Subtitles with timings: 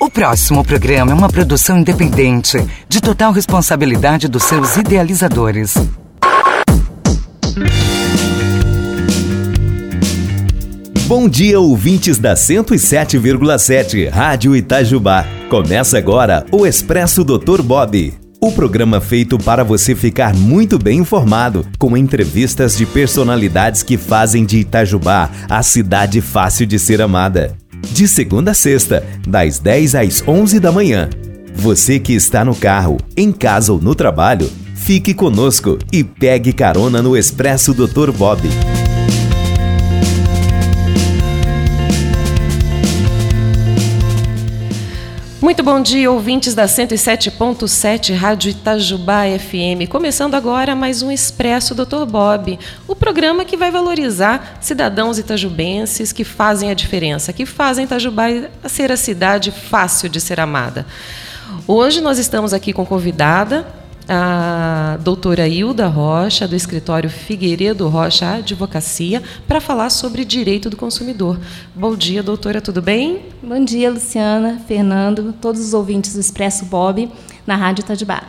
[0.00, 2.56] O próximo programa é uma produção independente,
[2.88, 5.74] de total responsabilidade dos seus idealizadores.
[11.08, 15.26] Bom dia, ouvintes da 107,7 Rádio Itajubá.
[15.50, 17.60] Começa agora o Expresso Dr.
[17.60, 18.14] Bob.
[18.40, 24.46] O programa feito para você ficar muito bem informado, com entrevistas de personalidades que fazem
[24.46, 27.56] de Itajubá a cidade fácil de ser amada.
[27.82, 31.08] De segunda a sexta, das 10 às 11 da manhã.
[31.54, 37.02] Você que está no carro, em casa ou no trabalho, fique conosco e pegue carona
[37.02, 38.12] no Expresso Dr.
[38.12, 38.42] Bob.
[45.48, 49.88] Muito bom dia, ouvintes da 107.7 Rádio Itajubá FM.
[49.88, 52.04] Começando agora mais um Expresso Dr.
[52.06, 58.26] Bob, o programa que vai valorizar cidadãos itajubenses que fazem a diferença, que fazem Itajubá
[58.68, 60.84] ser a cidade fácil de ser amada.
[61.66, 63.66] Hoje nós estamos aqui com convidada,
[64.08, 71.38] a doutora Hilda Rocha, do escritório Figueiredo Rocha Advocacia, para falar sobre direito do consumidor.
[71.74, 73.20] Bom dia, doutora, tudo bem?
[73.42, 77.10] Bom dia, Luciana, Fernando, todos os ouvintes do Expresso Bob,
[77.46, 78.22] na Rádio Itajubá.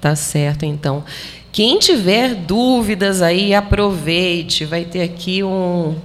[0.00, 1.02] Tá certo, então.
[1.50, 4.64] Quem tiver dúvidas aí, aproveite.
[4.64, 5.96] Vai ter aqui um,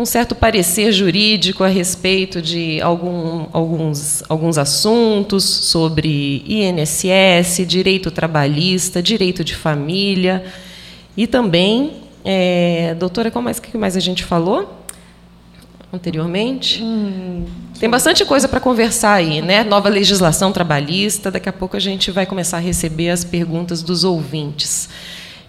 [0.00, 9.02] um certo parecer jurídico a respeito de algum, alguns, alguns assuntos sobre INSS, direito trabalhista,
[9.02, 10.42] direito de família
[11.14, 14.84] e também, é, doutora, qual mais que mais a gente falou
[15.92, 16.82] anteriormente?
[16.82, 17.44] Hum,
[17.78, 19.64] Tem bastante coisa para conversar aí, né?
[19.64, 21.30] Nova legislação trabalhista.
[21.30, 24.88] Daqui a pouco a gente vai começar a receber as perguntas dos ouvintes.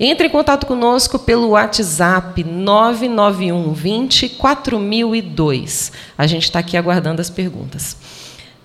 [0.04, 5.92] Entre em contato conosco pelo WhatsApp 991 20 4002.
[6.18, 7.96] A gente está aqui aguardando as perguntas.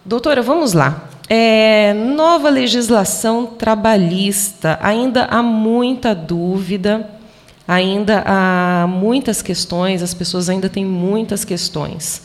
[0.03, 1.11] Doutora, vamos lá.
[1.29, 4.79] É, nova legislação trabalhista.
[4.81, 7.07] Ainda há muita dúvida,
[7.69, 12.23] ainda há muitas questões, as pessoas ainda têm muitas questões.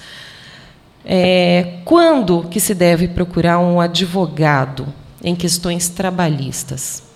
[1.03, 4.87] É, quando que se deve procurar um advogado
[5.21, 7.10] em questões trabalhistas?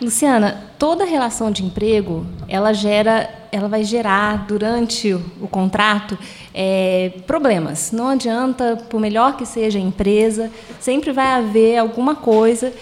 [0.00, 6.18] Luciana, toda relação de emprego, ela gera, ela vai gerar durante o contrato
[6.54, 7.92] é, problemas.
[7.92, 10.50] Não adianta, por melhor que seja a empresa,
[10.80, 12.72] sempre vai haver alguma coisa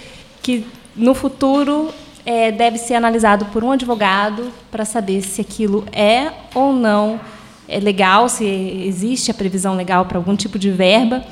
[0.41, 0.65] que
[0.95, 1.93] no futuro
[2.25, 7.19] é, deve ser analisado por um advogado para saber se aquilo é ou não
[7.69, 11.23] é legal, se existe a previsão legal para algum tipo de verba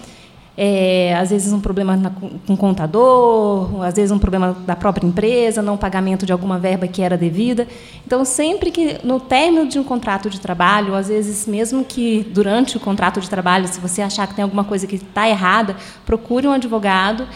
[0.57, 5.07] é, às vezes um problema na, com o contador, às vezes um problema da própria
[5.07, 7.69] empresa, não pagamento de alguma verba que era devida.
[8.07, 12.77] Então, sempre que no término de um contrato de trabalho, às vezes mesmo que durante
[12.77, 16.49] o contrato de trabalho, se você achar que tem alguma coisa que está errada, procure
[16.49, 17.27] um advogado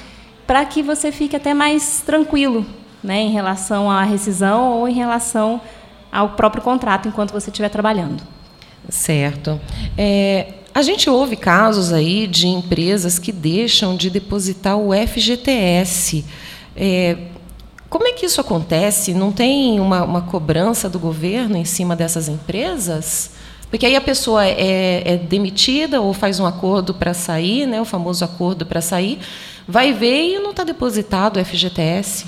[0.47, 2.64] para que você fique até mais tranquilo
[3.04, 5.60] né, em relação à rescisão ou em relação
[6.10, 8.22] ao próprio contrato enquanto você estiver trabalhando.
[8.88, 9.60] Certo.
[9.97, 16.25] É, a gente ouve casos aí de empresas que deixam de depositar o FGTS.
[16.76, 17.16] É,
[17.88, 19.12] como é que isso acontece?
[19.12, 23.32] Não tem uma, uma, cobrança do governo em cima dessas empresas?
[23.69, 27.84] Porque aí a pessoa é, é demitida ou faz um acordo para sair, né, o
[27.84, 29.19] famoso acordo para sair,
[29.66, 32.26] vai ver e não está depositado o FGTS.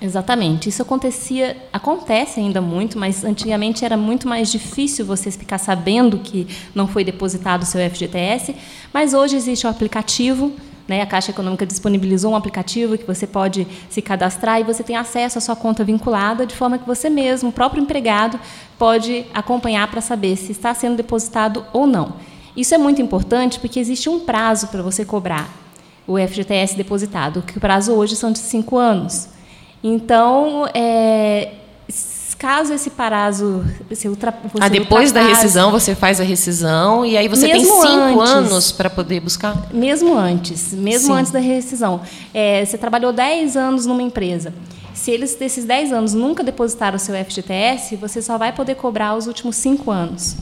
[0.00, 0.68] Exatamente.
[0.68, 6.46] Isso acontecia, acontece ainda muito, mas antigamente era muito mais difícil você ficar sabendo que
[6.74, 8.54] não foi depositado o seu FGTS.
[8.92, 10.52] Mas hoje existe o aplicativo,
[10.86, 11.00] né?
[11.00, 15.38] A Caixa Econômica disponibilizou um aplicativo que você pode se cadastrar e você tem acesso
[15.38, 18.38] à sua conta vinculada, de forma que você mesmo, o próprio empregado,
[18.78, 22.16] pode acompanhar para saber se está sendo depositado ou não.
[22.54, 25.50] Isso é muito importante porque existe um prazo para você cobrar
[26.06, 29.35] o FGTS depositado, que o prazo hoje são de cinco anos.
[29.82, 31.52] Então, é,
[32.38, 37.16] caso esse prazo se ultra, você ah, depois da rescisão você faz a rescisão e
[37.16, 39.68] aí você tem cinco antes, anos para poder buscar?
[39.72, 41.20] Mesmo antes mesmo Sim.
[41.20, 42.00] antes da rescisão.
[42.34, 44.52] É, você trabalhou 10 anos numa empresa.
[44.92, 49.14] Se eles desses 10 anos nunca depositaram o seu FGTS você só vai poder cobrar
[49.16, 50.36] os últimos cinco anos.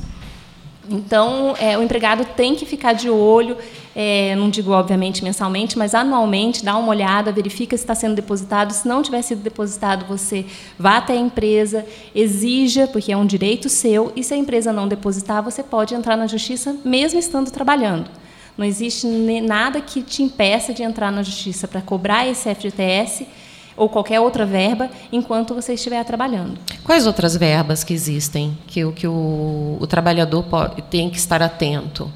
[0.88, 3.56] Então, é, o empregado tem que ficar de olho,
[3.94, 8.72] é, não digo obviamente mensalmente, mas anualmente, dá uma olhada, verifica se está sendo depositado.
[8.72, 10.44] Se não tiver sido depositado, você
[10.78, 14.88] vá até a empresa, exija, porque é um direito seu, e se a empresa não
[14.88, 18.10] depositar, você pode entrar na justiça mesmo estando trabalhando.
[18.56, 23.26] Não existe nada que te impeça de entrar na justiça para cobrar esse FGTS
[23.76, 26.56] ou qualquer outra verba enquanto você estiver trabalhando.
[26.84, 32.10] Quais outras verbas que existem que, que o, o trabalhador pode, tem que estar atento?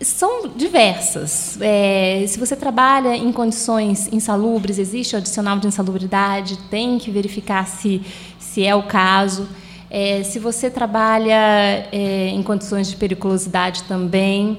[0.00, 1.58] São diversas.
[1.60, 7.66] É, se você trabalha em condições insalubres, existe o adicional de insalubridade, tem que verificar
[7.66, 8.02] se,
[8.38, 9.48] se é o caso.
[9.90, 14.58] É, se você trabalha é, em condições de periculosidade também,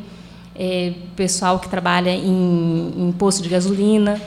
[0.56, 4.22] é, pessoal que trabalha em, em posto de gasolina.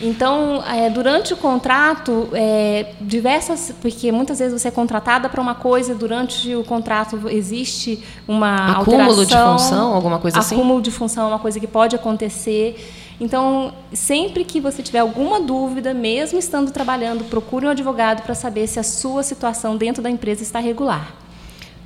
[0.00, 5.54] Então, é, durante o contrato, é, diversas, porque muitas vezes você é contratada para uma
[5.54, 10.54] coisa, durante o contrato existe uma acúmulo de função, alguma coisa assim.
[10.54, 12.76] Acúmulo de função é uma coisa que pode acontecer.
[13.20, 18.68] Então, sempre que você tiver alguma dúvida, mesmo estando trabalhando, procure um advogado para saber
[18.68, 21.12] se a sua situação dentro da empresa está regular.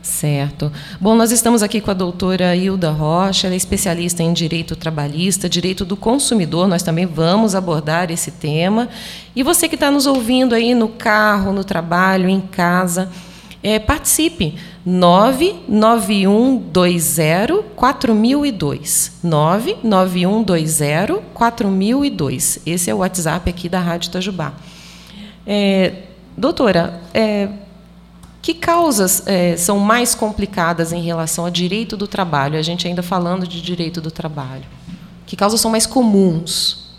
[0.02, 0.70] Certo.
[1.00, 5.48] Bom, nós estamos aqui com a doutora Hilda Rocha, ela é especialista em direito trabalhista,
[5.48, 6.66] direito do consumidor.
[6.66, 8.88] Nós também vamos abordar esse tema.
[9.34, 13.08] E você que está nos ouvindo aí no carro, no trabalho, em casa,
[13.62, 14.56] é, participe.
[14.84, 19.12] 99120 4002.
[19.22, 22.58] 99120 4002.
[22.66, 24.52] Esse é o WhatsApp aqui da Rádio Itajubá.
[25.46, 25.92] É,
[26.36, 27.48] doutora, é,
[28.42, 32.58] que causas é, são mais complicadas em relação ao direito do trabalho?
[32.58, 34.64] A gente ainda falando de direito do trabalho.
[35.24, 36.90] Que causas são mais comuns?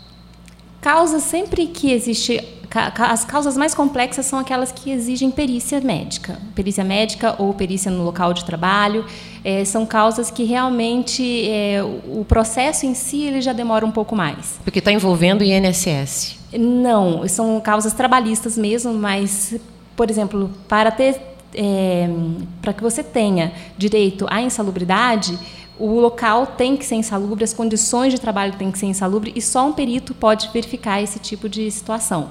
[0.80, 2.42] Causas sempre que existe
[2.98, 8.02] as causas mais complexas são aquelas que exigem perícia médica, perícia médica ou perícia no
[8.02, 9.04] local de trabalho.
[9.44, 14.16] É, são causas que realmente é, o processo em si ele já demora um pouco
[14.16, 14.58] mais.
[14.64, 16.36] Porque está envolvendo o INSS?
[16.58, 19.54] Não, são causas trabalhistas mesmo, mas,
[19.94, 22.08] por exemplo, para ter é,
[22.60, 25.38] para que você tenha direito à insalubridade,
[25.78, 29.42] o local tem que ser insalubre, as condições de trabalho têm que ser insalubre e
[29.42, 32.30] só um perito pode verificar esse tipo de situação.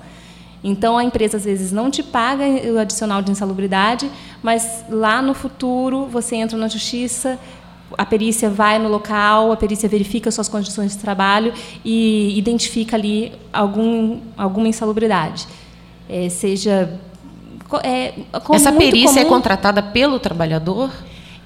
[0.63, 4.09] Então a empresa às vezes não te paga o adicional de insalubridade,
[4.41, 7.37] mas lá no futuro você entra na justiça,
[7.97, 11.53] a perícia vai no local, a perícia verifica suas condições de trabalho
[11.83, 15.47] e identifica ali algum, alguma insalubridade.
[16.09, 16.97] É, seja
[17.83, 18.13] é,
[18.51, 20.91] Essa perícia é comum, é contratada pelo trabalhador?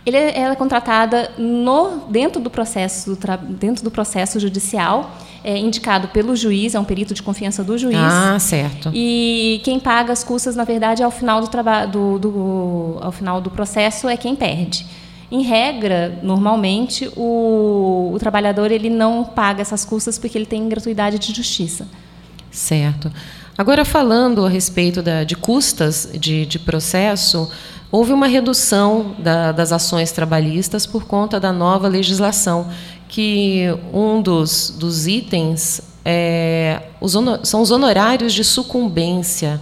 [0.06, 5.12] Ele, é, ela é contratada no, dentro, do processo, do dentro do processo judicial,
[5.44, 7.98] é indicado pelo juiz, é um perito de confiança do juiz.
[7.98, 8.90] Ah, certo.
[8.94, 11.50] E quem paga as custas, na verdade, ao final do,
[11.92, 14.86] do, do, ao final do processo é quem perde.
[15.30, 21.20] Em regra, normalmente, o, o trabalhador ele não paga essas custas porque ele tem gratuidade
[21.20, 21.86] de justiça.
[22.50, 23.12] Certo.
[23.58, 27.50] Agora, falando a respeito da, de custas de, de processo,
[27.92, 32.70] houve uma redução da, das ações trabalhistas por conta da nova legislação,
[33.08, 37.14] que um dos, dos itens é, os
[37.44, 39.60] são os honorários de sucumbência.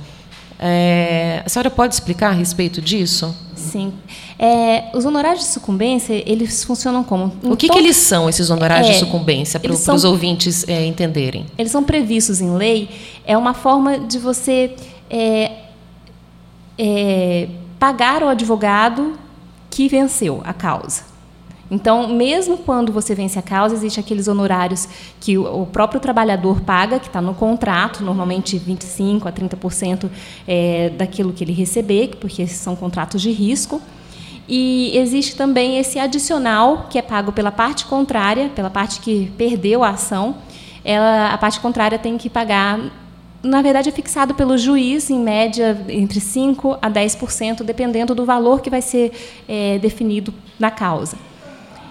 [0.59, 3.33] É, a senhora pode explicar a respeito disso?
[3.55, 3.93] Sim.
[4.37, 7.33] É, os honorários de sucumbência, eles funcionam como?
[7.43, 11.45] O que, que eles são, esses honorários é, de sucumbência, para os ouvintes é, entenderem?
[11.57, 12.89] Eles são previstos em lei.
[13.25, 14.75] É uma forma de você
[15.09, 15.51] é,
[16.77, 17.47] é,
[17.79, 19.13] pagar o advogado
[19.69, 21.15] que venceu a causa.
[21.69, 24.87] Então, mesmo quando você vence a causa, existem aqueles honorários
[25.19, 30.09] que o próprio trabalhador paga, que está no contrato, normalmente 25% a 30%
[30.47, 33.81] é, daquilo que ele receber, porque são contratos de risco.
[34.47, 39.83] E existe também esse adicional que é pago pela parte contrária, pela parte que perdeu
[39.83, 40.35] a ação.
[40.83, 42.79] Ela, a parte contrária tem que pagar,
[43.41, 48.61] na verdade, é fixado pelo juiz, em média, entre 5% a 10%, dependendo do valor
[48.61, 49.11] que vai ser
[49.47, 51.17] é, definido na causa.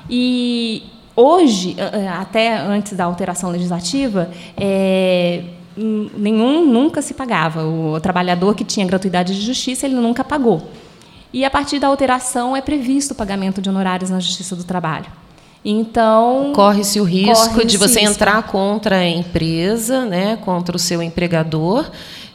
[0.08, 0.82] E
[1.16, 1.76] hoje,
[2.20, 5.42] até antes da alteração legislativa, é,
[5.76, 7.64] nenhum nunca se pagava.
[7.64, 10.62] O trabalhador que tinha gratuidade de justiça, ele nunca pagou.
[11.34, 15.06] E a partir da alteração é previsto o pagamento de honorários na Justiça do Trabalho.
[15.64, 18.14] Então corre-se o risco corre de você risco.
[18.14, 21.90] entrar contra a empresa, né, contra o seu empregador,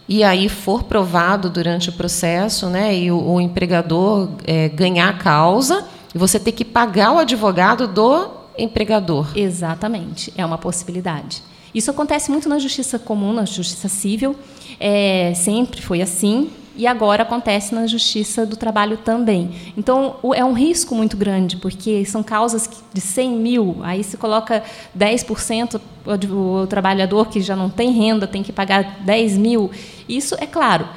[0.05, 5.13] e aí for provado durante o processo, né, e o, o empregador é, ganhar a
[5.13, 8.27] causa e você ter que pagar o advogado do
[8.57, 9.31] empregador.
[9.33, 11.41] Exatamente, é uma possibilidade.
[11.73, 14.35] Isso acontece muito na justiça comum, na justiça civil,
[14.77, 19.51] é, sempre foi assim, e agora acontece na justiça do trabalho também.
[19.77, 24.63] Então, é um risco muito grande, porque são causas de 100 mil, aí se coloca
[24.97, 29.71] 10%, o, trabalhador que já não tem renda tem que pagar 10 mil.
[30.07, 30.87] Isso, é claro,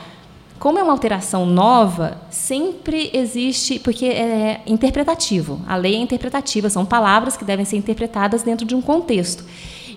[0.62, 5.60] como é uma alteração nova, sempre existe, porque é interpretativo.
[5.66, 9.44] A lei é interpretativa, são palavras que devem ser interpretadas dentro de um contexto.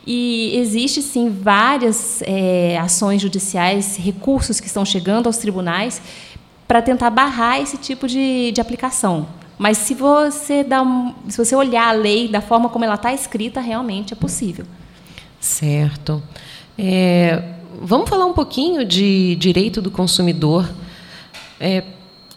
[0.06, 6.02] E existe sim várias é, ações judiciais, recursos que estão chegando aos tribunais
[6.68, 11.56] para tentar barrar esse tipo de, de aplicação, Mas se você dá um, se você
[11.56, 14.66] olhar a lei da forma como ela está escrita, realmente é possível.
[15.40, 16.22] Certo.
[16.78, 20.70] É, vamos falar um pouquinho de direito do consumidor.
[21.60, 21.84] É,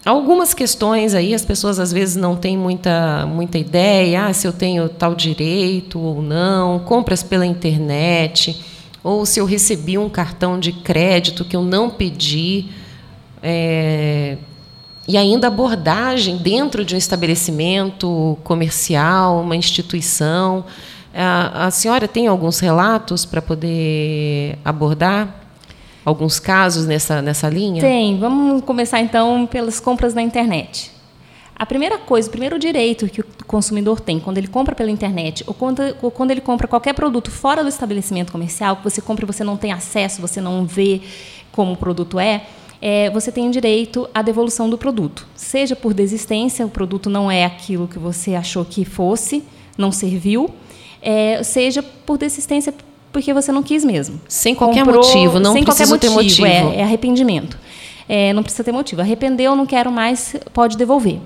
[0.05, 4.53] algumas questões aí as pessoas às vezes não têm muita muita ideia ah, se eu
[4.53, 8.65] tenho tal direito ou não compras pela internet
[9.03, 12.67] ou se eu recebi um cartão de crédito que eu não pedi
[13.43, 14.37] é,
[15.09, 20.67] e ainda abordagem dentro de um estabelecimento comercial uma instituição.
[21.15, 25.38] A, a senhora tem alguns relatos para poder abordar
[26.09, 27.81] alguns casos nessa, nessa linha?
[27.81, 28.19] Tem.
[28.19, 30.91] Vamos começar então pelas compras na internet.
[31.55, 35.43] A primeira coisa, o primeiro direito que o consumidor tem quando ele compra pela internet
[35.47, 39.25] ou quando, ou quando ele compra qualquer produto fora do estabelecimento comercial, que você compra
[39.25, 41.01] e você não tem acesso, você não vê
[41.51, 42.47] como o produto é,
[42.81, 45.27] é, você tem direito à devolução do produto.
[45.35, 49.43] Seja por desistência, o produto não é aquilo que você achou que fosse,
[49.77, 50.49] não serviu,
[51.03, 52.73] é, seja por desistência
[53.13, 54.21] porque você não quis mesmo.
[54.29, 56.75] Sem qualquer Comprou, motivo, não sem precisa qualquer motivo, ter motivo.
[56.75, 57.59] É, é arrependimento.
[58.09, 59.01] É, não precisa ter motivo.
[59.01, 61.19] Arrependeu, não quero mais, pode devolver.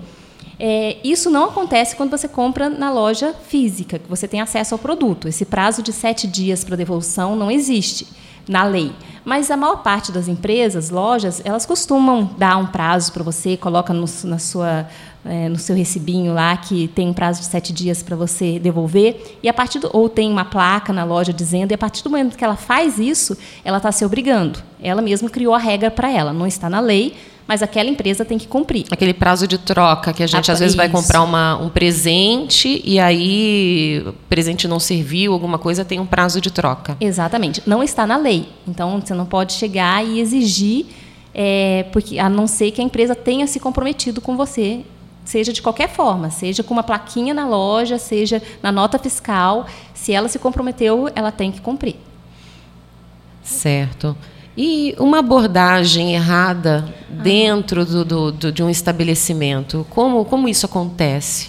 [0.58, 4.78] É, isso não acontece quando você compra na loja física, que você tem acesso ao
[4.78, 5.26] produto.
[5.26, 8.06] Esse prazo de sete dias para devolução não existe
[8.48, 8.92] na lei.
[9.24, 13.92] Mas a maior parte das empresas, lojas, elas costumam dar um prazo para você, coloca
[13.92, 14.88] no, na sua,
[15.24, 19.38] é, no seu recibinho lá que tem um prazo de sete dias para você devolver,
[19.42, 22.10] e a partir do, ou tem uma placa na loja dizendo, e a partir do
[22.10, 24.58] momento que ela faz isso, ela está se obrigando.
[24.82, 27.14] Ela mesma criou a regra para ela, não está na lei,
[27.46, 28.86] mas aquela empresa tem que cumprir.
[28.90, 30.76] Aquele prazo de troca que a gente às vezes isso.
[30.76, 36.06] vai comprar uma, um presente e aí o presente não serviu, alguma coisa tem um
[36.06, 36.96] prazo de troca.
[37.00, 37.62] Exatamente.
[37.66, 38.48] Não está na lei.
[38.66, 40.86] Então você não pode chegar e exigir,
[41.34, 44.84] é, porque a não ser que a empresa tenha se comprometido com você
[45.24, 50.12] seja de qualquer forma, seja com uma plaquinha na loja, seja na nota fiscal, se
[50.12, 51.96] ela se comprometeu, ela tem que cumprir.
[53.42, 54.16] Certo.
[54.56, 61.48] E uma abordagem errada dentro do, do, do, de um estabelecimento, como, como isso acontece?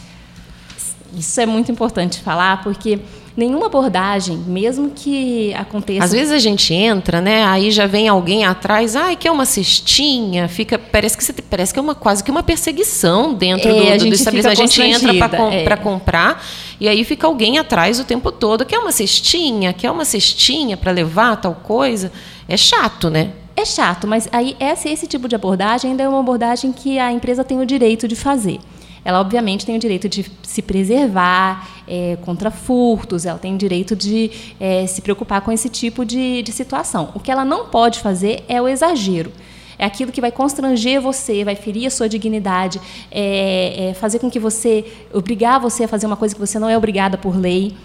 [1.16, 3.00] Isso é muito importante falar, porque
[3.36, 6.04] nenhuma abordagem, mesmo que aconteça.
[6.04, 7.44] Às vezes a gente entra, né?
[7.46, 11.74] Aí já vem alguém atrás, ai, que é uma cestinha, fica parece que você, parece
[11.74, 14.62] que é uma quase que uma perseguição dentro é, do, do, do estabelecimento.
[14.62, 15.78] A gente entra para é.
[15.78, 16.44] comprar
[16.80, 20.06] e aí fica alguém atrás o tempo todo, que é uma cestinha, que é uma
[20.06, 22.12] cestinha para levar tal coisa.
[22.48, 23.32] É chato, né?
[23.56, 27.12] É chato, mas aí esse, esse tipo de abordagem ainda é uma abordagem que a
[27.12, 28.60] empresa tem o direito de fazer
[29.06, 33.96] ela obviamente tem o direito de se preservar é, contra furtos, ela tem o direito
[33.96, 37.10] de é, se preocupar com esse tipo de, de situação.
[37.14, 39.32] O que ela não pode fazer é o exagero.
[39.78, 42.80] É aquilo que vai constranger você, vai ferir a sua dignidade,
[43.12, 46.70] é, é fazer com que você, obrigar você a fazer uma coisa que você não
[46.70, 47.76] é obrigada por lei.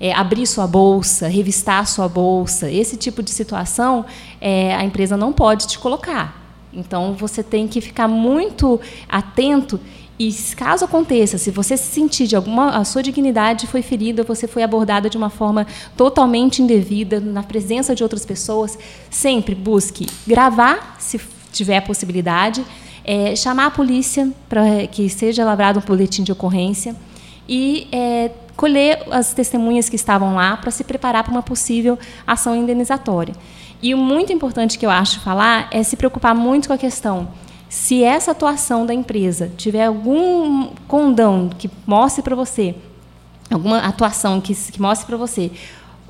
[0.00, 4.06] É, abrir sua bolsa, revistar sua bolsa, esse tipo de situação
[4.40, 6.40] é, a empresa não pode te colocar.
[6.72, 9.78] Então você tem que ficar muito atento
[10.22, 14.46] e caso aconteça, se você se sentir de alguma a sua dignidade foi ferida, você
[14.46, 15.66] foi abordada de uma forma
[15.96, 18.78] totalmente indevida na presença de outras pessoas,
[19.08, 21.18] sempre busque gravar, se
[21.50, 22.62] tiver a possibilidade,
[23.02, 26.94] é, chamar a polícia para que seja lavrado um boletim de ocorrência
[27.48, 32.54] e é, colher as testemunhas que estavam lá para se preparar para uma possível ação
[32.54, 33.34] indenizatória.
[33.80, 37.28] E o muito importante que eu acho falar é se preocupar muito com a questão
[37.70, 42.74] se essa atuação da empresa tiver algum condão que mostre para você,
[43.50, 45.50] alguma atuação que, que mostre para você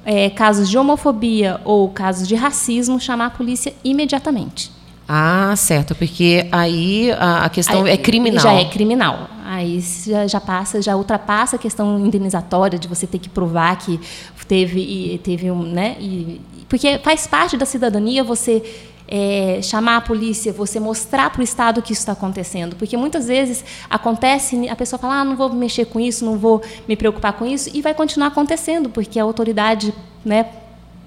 [0.05, 4.73] é, casos de homofobia ou casos de racismo, chamar a polícia imediatamente.
[5.13, 8.41] Ah, certo, porque aí a, questão aí, é criminal.
[8.41, 9.29] Já é criminal.
[9.45, 13.99] Aí já, já, passa, já ultrapassa a questão indenizatória de você ter que provar que
[14.47, 15.97] teve, teve um, né?
[15.99, 18.63] E, porque faz parte da cidadania você
[19.09, 22.77] é, chamar a polícia, você mostrar para o Estado que isso está acontecendo.
[22.77, 26.63] Porque muitas vezes acontece, a pessoa fala, ah, não vou mexer com isso, não vou
[26.87, 29.93] me preocupar com isso, e vai continuar acontecendo, porque a autoridade
[30.25, 30.45] né,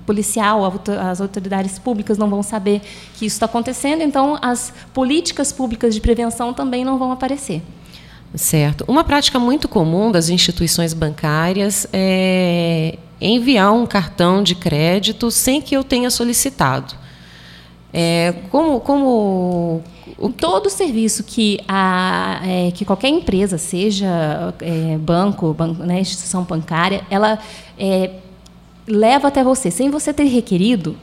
[0.05, 0.73] policial,
[1.09, 2.81] as autoridades públicas não vão saber
[3.15, 7.61] que isso está acontecendo, então as políticas públicas de prevenção também não vão aparecer.
[8.35, 8.83] Certo.
[8.87, 15.75] Uma prática muito comum das instituições bancárias é enviar um cartão de crédito sem que
[15.75, 16.95] eu tenha solicitado.
[17.93, 19.83] É, como, como
[20.17, 20.29] o...
[20.29, 27.03] todo serviço que, a, é, que qualquer empresa, seja é, banco, banco né, instituição bancária,
[27.09, 27.37] ela
[27.77, 28.09] é,
[28.87, 30.95] leva até você, sem você ter requerido,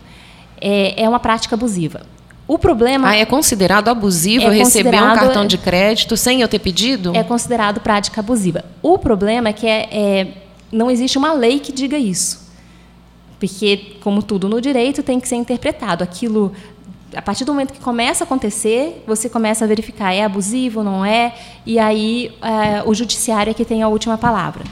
[0.60, 2.02] é, é uma prática abusiva.
[2.46, 3.10] O problema.
[3.10, 7.14] Ah, é considerado abusivo é receber um cartão de crédito sem eu ter pedido?
[7.14, 8.64] É considerado prática abusiva.
[8.82, 10.28] O problema é que é, é,
[10.72, 12.50] não existe uma lei que diga isso.
[13.38, 16.02] Porque, como tudo no direito, tem que ser interpretado.
[16.02, 16.52] Aquilo
[17.14, 21.04] a partir do momento que começa a acontecer, você começa a verificar é abusivo, não
[21.04, 21.34] é,
[21.66, 24.64] e aí é, o judiciário é que tem a última palavra.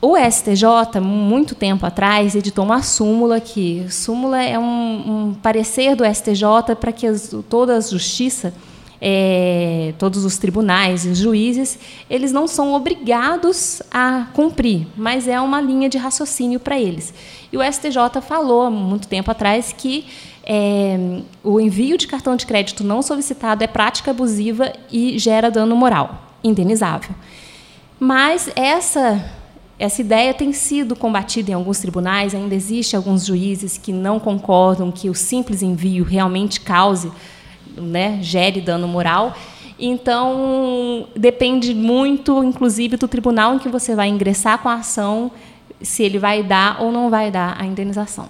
[0.00, 4.62] O STJ, muito tempo atrás, editou uma súmula que súmula é um,
[5.30, 8.54] um parecer do STJ para que as, toda a justiça,
[9.00, 15.40] é, todos os tribunais e os juízes, eles não são obrigados a cumprir, mas é
[15.40, 17.12] uma linha de raciocínio para eles.
[17.52, 20.06] E o STJ falou, muito tempo atrás, que
[20.44, 25.74] é, o envio de cartão de crédito não solicitado é prática abusiva e gera dano
[25.74, 27.10] moral, indenizável.
[27.98, 29.37] Mas essa
[29.78, 34.90] essa ideia tem sido combatida em alguns tribunais, ainda existe alguns juízes que não concordam
[34.90, 37.12] que o simples envio realmente cause,
[37.76, 39.36] né, gere dano moral.
[39.78, 45.30] Então, depende muito, inclusive, do tribunal em que você vai ingressar com a ação,
[45.80, 48.28] se ele vai dar ou não vai dar a indenização.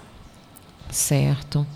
[0.91, 1.67] Certo.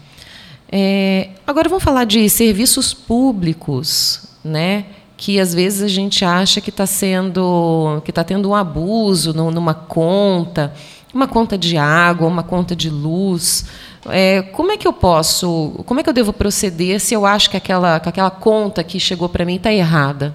[0.70, 4.84] É, agora vamos falar de serviços públicos, né?
[5.22, 9.72] Que às vezes a gente acha que está sendo, que está tendo um abuso numa
[9.72, 10.74] conta,
[11.14, 13.66] uma conta de água, uma conta de luz.
[14.06, 17.48] É, como é que eu posso, como é que eu devo proceder se eu acho
[17.48, 20.34] que aquela, que aquela conta que chegou para mim está errada?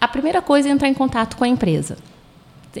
[0.00, 1.96] A primeira coisa é entrar em contato com a empresa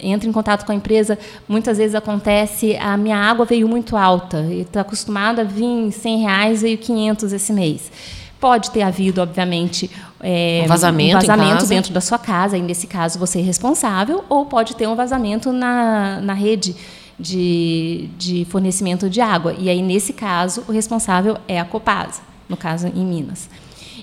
[0.02, 1.18] entra em contato com a empresa,
[1.48, 6.20] muitas vezes acontece, a minha água veio muito alta, e estou acostumada a vir 100
[6.20, 7.90] reais, veio 500 esse mês.
[8.40, 12.86] Pode ter havido, obviamente, é, um vazamento, um vazamento dentro da sua casa, e nesse
[12.86, 16.74] caso você é responsável, ou pode ter um vazamento na, na rede
[17.18, 19.54] de, de fornecimento de água.
[19.58, 23.48] E aí, nesse caso, o responsável é a Copasa, no caso em Minas.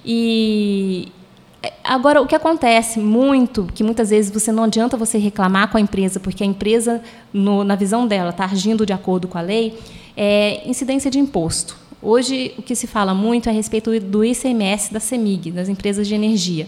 [0.05, 1.11] E,
[1.83, 5.81] Agora, o que acontece muito, que muitas vezes você não adianta você reclamar com a
[5.81, 7.01] empresa, porque a empresa,
[7.33, 9.77] no, na visão dela, está agindo de acordo com a lei,
[10.15, 11.77] é incidência de imposto.
[12.01, 16.07] Hoje, o que se fala muito é a respeito do ICMS da CEMIG, das empresas
[16.07, 16.67] de energia.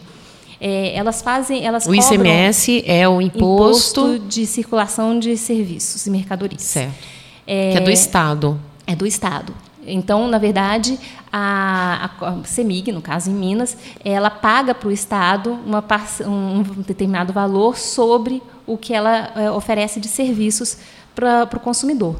[0.59, 4.01] É, elas fazem, elas o ICMS é o imposto...
[4.01, 6.63] imposto de circulação de serviços e mercadorias.
[6.63, 6.93] Certo.
[7.47, 8.59] É, que é do Estado.
[8.85, 9.53] É do Estado.
[9.85, 10.99] Então, na verdade,
[11.31, 15.83] a, a CEMIG, no caso em Minas, ela paga para o Estado uma,
[16.27, 20.77] um determinado valor sobre o que ela é, oferece de serviços
[21.15, 22.15] para o consumidor.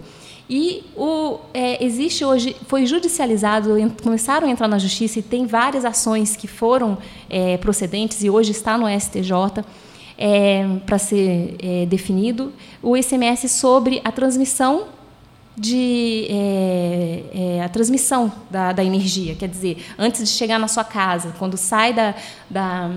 [0.49, 3.69] E o, é, existe hoje, foi judicializado,
[4.01, 6.97] começaram a entrar na justiça e tem várias ações que foram
[7.29, 9.63] é, procedentes e hoje está no STJ
[10.17, 14.87] é, para ser é, definido o ICMS sobre a transmissão
[15.55, 19.35] de é, é, a transmissão da, da, energia.
[19.35, 22.15] Quer dizer, antes de chegar na sua casa, quando sai da,
[22.49, 22.89] da,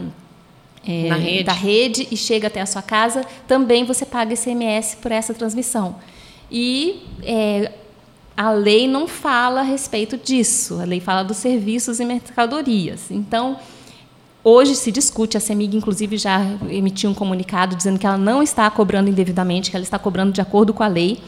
[0.87, 1.45] é, rede.
[1.45, 5.97] da rede e chega até a sua casa, também você paga ICMS por essa transmissão.
[6.53, 7.73] E é,
[8.37, 10.79] a lei não fala a respeito disso.
[10.81, 13.11] A lei fala dos serviços e mercadorias.
[13.11, 13.57] Então,
[14.45, 18.69] Hoje se discute, a CEMIG, inclusive, já emitiu um comunicado dizendo que ela não está
[18.69, 21.23] cobrando indevidamente, que ela está cobrando de acordo com a lei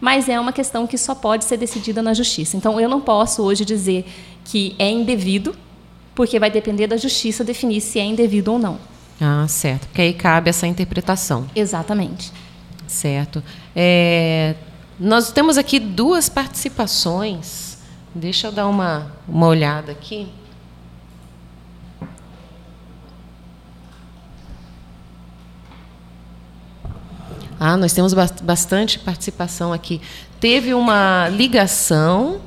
[0.00, 2.56] mas é uma questão que só pode ser decidida na justiça.
[2.56, 4.06] Então, eu não posso hoje dizer
[4.44, 5.54] que é indevido,
[6.14, 8.78] porque vai depender da justiça definir se é indevido ou não.
[9.20, 9.86] Ah, certo.
[9.88, 11.46] Porque aí cabe essa interpretação.
[11.54, 12.32] Exatamente.
[12.86, 13.42] Certo.
[13.76, 14.54] É,
[15.00, 17.78] nós temos aqui duas participações.
[18.14, 20.28] Deixa eu dar uma, uma olhada aqui.
[27.58, 30.02] Ah, nós temos bastante participação aqui.
[30.38, 32.42] Teve uma ligação.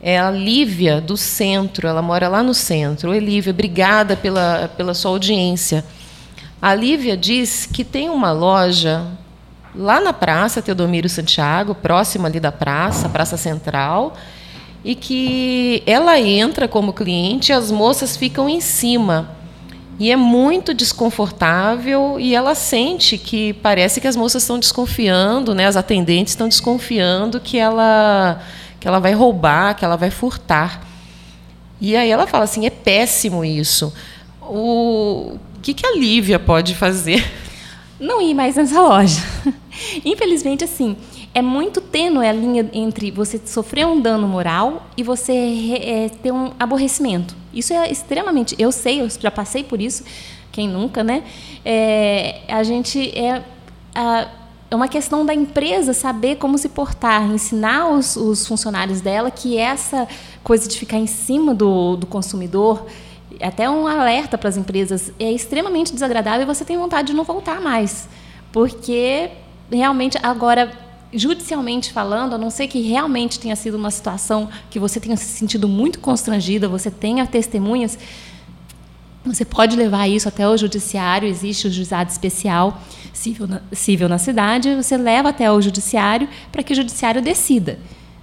[0.00, 3.10] É a Lívia do centro, ela mora lá no centro.
[3.10, 5.84] Oi, Lívia, obrigada pela, pela sua audiência.
[6.60, 9.06] A Lívia diz que tem uma loja
[9.76, 14.14] lá na Praça Teodomiro Santiago, próxima ali da praça, Praça Central,
[14.84, 19.30] e que ela entra como cliente e as moças ficam em cima.
[19.98, 25.66] E é muito desconfortável e ela sente que parece que as moças estão desconfiando, né?
[25.66, 28.40] As atendentes estão desconfiando que ela
[28.78, 30.86] que ela vai roubar, que ela vai furtar.
[31.80, 33.92] E aí ela fala assim, é péssimo isso.
[34.42, 37.24] O, o que, que a Lívia pode fazer?
[37.98, 39.22] Não ir mais nessa loja.
[40.04, 40.96] Infelizmente, assim,
[41.34, 46.32] é muito tênue a linha entre você sofrer um dano moral e você é, ter
[46.32, 47.36] um aborrecimento.
[47.52, 48.54] Isso é extremamente.
[48.58, 50.04] Eu sei, eu já passei por isso.
[50.52, 51.22] Quem nunca, né?
[51.64, 53.42] É, a gente é
[53.94, 54.28] a,
[54.70, 59.56] é uma questão da empresa saber como se portar, ensinar os, os funcionários dela que
[59.56, 60.08] essa
[60.42, 62.86] coisa de ficar em cima do, do consumidor,
[63.40, 67.24] até um alerta para as empresas, é extremamente desagradável e você tem vontade de não
[67.24, 68.08] voltar mais.
[68.52, 69.30] Porque
[69.70, 70.70] realmente agora
[71.12, 75.24] judicialmente falando, a não ser que realmente tenha sido uma situação que você tenha se
[75.24, 77.98] sentido muito constrangida, você tenha testemunhas,
[79.24, 82.80] você pode levar isso até o judiciário, existe o juizado especial
[83.12, 87.78] civil na, civil na cidade, você leva até o judiciário para que o judiciário decida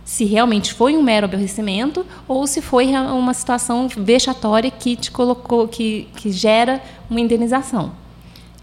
[0.05, 5.67] se realmente foi um mero aborrecimento ou se foi uma situação vexatória que te colocou,
[5.67, 8.02] que, que gera uma indenização.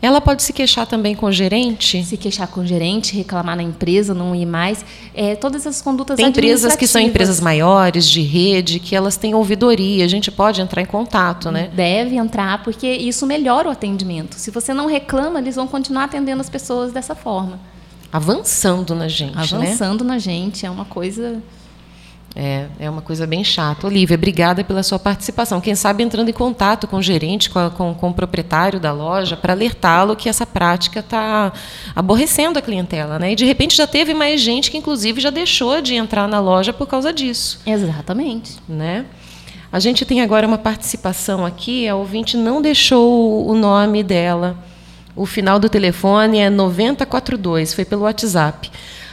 [0.03, 2.03] Ela pode se queixar também com o gerente?
[2.05, 4.85] Se queixar com o gerente, reclamar na empresa, não ir mais.
[5.15, 9.35] É, todas as condutas Tem empresas que são empresas maiores, de rede, que elas têm
[9.35, 10.05] ouvidoria.
[10.05, 11.71] A gente pode entrar em contato, né?
[11.75, 14.37] Deve entrar, porque isso melhora o atendimento.
[14.37, 17.61] Se você não reclama, eles vão continuar atendendo as pessoas dessa forma.
[18.11, 19.43] Avançando na gente, né?
[19.43, 20.15] Avançando né?
[20.15, 20.65] na gente.
[20.65, 21.43] É uma coisa
[22.35, 23.87] é, é uma coisa bem chata.
[23.87, 25.61] Olivia, obrigada pela sua participação.
[25.61, 28.93] Quem sabe entrando em contato com o gerente, com, a, com, com o proprietário da
[28.93, 31.53] loja, para alertá-lo que essa prática está
[31.95, 33.19] aborrecendo a clientela.
[33.19, 33.33] Né?
[33.33, 36.73] E, de repente, já teve mais gente que, inclusive, já deixou de entrar na loja
[36.73, 37.61] por causa disso.
[37.67, 38.59] Exatamente.
[38.69, 39.07] Né?
[39.73, 44.57] A gente tem agora uma participação aqui, a ouvinte não deixou o nome dela.
[45.17, 48.71] O final do telefone é 9042, foi pelo WhatsApp.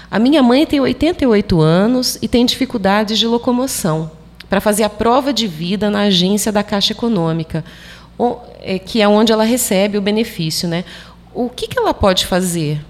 [0.10, 4.10] A minha mãe tem 88 anos e tem dificuldades de locomoção
[4.50, 7.66] para fazer a prova de vida na agência da Caixa Econômica,
[8.62, 10.68] é, que é onde ela recebe o benefício.
[10.68, 10.86] Né?
[11.34, 12.82] O que, ela pode fazer?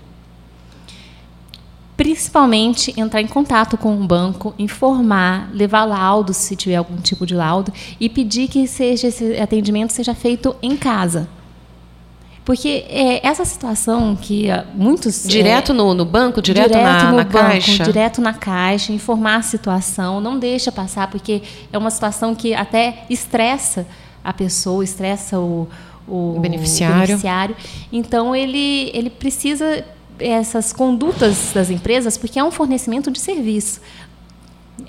[1.95, 7.33] Principalmente entrar em contato com o banco, informar, levar laudo se tiver algum tipo de
[7.33, 11.27] laudo e pedir que seja esse atendimento seja feito em casa.
[12.47, 15.25] Porque é, essa situação que uh, muitos.
[15.25, 17.83] É, direto é, no, no, banco, direto, direto na, no na banco, caixa?
[17.83, 21.41] Direto na caixa, informar a situação, não deixa passar, porque
[21.73, 23.85] é uma situação que até estressa
[24.23, 25.67] a pessoa, estressa o,
[26.07, 26.95] o, o beneficiário.
[26.95, 27.55] o beneficiário.
[27.91, 29.83] Então, ele, ele precisa
[30.17, 33.81] essas condutas das empresas, porque é um fornecimento de serviço.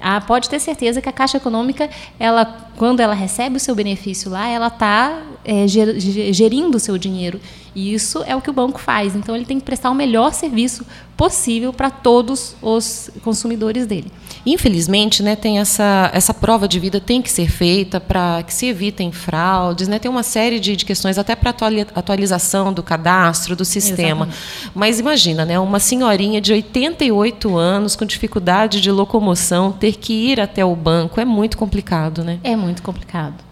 [0.01, 2.45] Ah, pode ter certeza que a Caixa Econômica, ela,
[2.77, 7.41] quando ela recebe o seu benefício lá, ela está é, gerindo o seu dinheiro.
[7.75, 9.15] E isso é o que o banco faz.
[9.15, 10.85] Então, ele tem que prestar o melhor serviço
[11.17, 14.11] possível para todos os consumidores dele.
[14.51, 18.67] Infelizmente, né, tem essa, essa prova de vida tem que ser feita para que se
[18.67, 19.99] evitem fraudes, né?
[19.99, 21.55] Tem uma série de, de questões até para
[21.95, 24.27] atualização do cadastro, do sistema.
[24.27, 24.73] Exatamente.
[24.75, 30.41] Mas imagina, né, uma senhorinha de 88 anos com dificuldade de locomoção ter que ir
[30.41, 32.39] até o banco é muito complicado, né?
[32.43, 33.45] É muito complicado.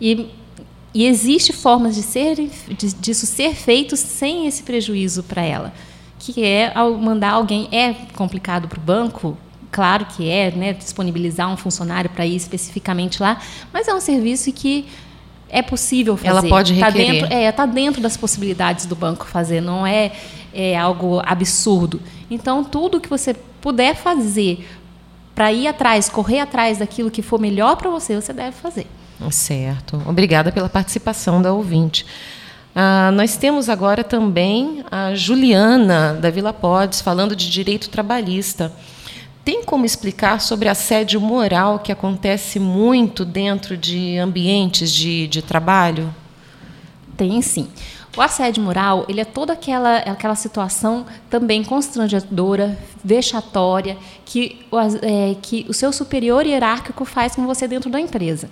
[0.00, 0.28] E
[0.94, 5.72] e existe formas de ser, de, disso ser feito sem esse prejuízo para ela.
[6.18, 7.66] Que é ao mandar alguém.
[7.72, 9.36] É complicado para o banco,
[9.72, 13.40] claro que é, né, disponibilizar um funcionário para ir especificamente lá,
[13.72, 14.86] mas é um serviço que
[15.48, 16.28] é possível fazer.
[16.28, 17.06] Ela pode tá requerer.
[17.06, 20.12] Tá dentro, é, está dentro das possibilidades do banco fazer, não é,
[20.54, 22.00] é algo absurdo.
[22.30, 24.68] Então, tudo que você puder fazer
[25.34, 28.86] para ir atrás, correr atrás daquilo que for melhor para você, você deve fazer.
[29.30, 30.02] Certo.
[30.06, 32.04] Obrigada pela participação da ouvinte.
[32.74, 38.72] Ah, nós temos agora também a Juliana, da Vila Podes, falando de direito trabalhista.
[39.44, 46.14] Tem como explicar sobre assédio moral que acontece muito dentro de ambientes de, de trabalho?
[47.16, 47.68] Tem sim.
[48.16, 54.60] O assédio moral ele é toda aquela, aquela situação também constrangedora, vexatória, que,
[55.02, 58.48] é, que o seu superior hierárquico faz com você dentro da empresa.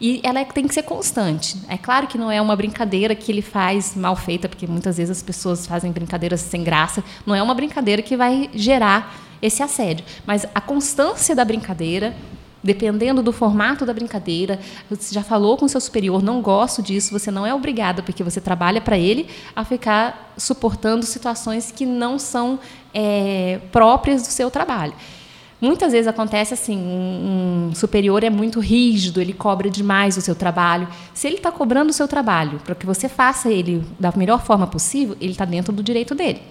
[0.00, 1.56] E ela tem que ser constante.
[1.68, 5.18] É claro que não é uma brincadeira que ele faz mal feita, porque muitas vezes
[5.18, 7.04] as pessoas fazem brincadeiras sem graça.
[7.24, 10.04] Não é uma brincadeira que vai gerar esse assédio.
[10.26, 12.16] Mas a constância da brincadeira,
[12.62, 17.12] dependendo do formato da brincadeira, você já falou com o seu superior, não gosto disso,
[17.12, 22.18] você não é obrigada, porque você trabalha para ele, a ficar suportando situações que não
[22.18, 22.58] são
[22.94, 24.94] é, próprias do seu trabalho.
[25.60, 30.34] Muitas vezes acontece assim, um, um, superior é muito rígido, ele cobra demais o seu
[30.34, 30.88] trabalho.
[31.14, 34.66] Se ele está cobrando o seu trabalho para que você faça ele da melhor forma
[34.66, 36.42] possível, ele está dentro do direito dele.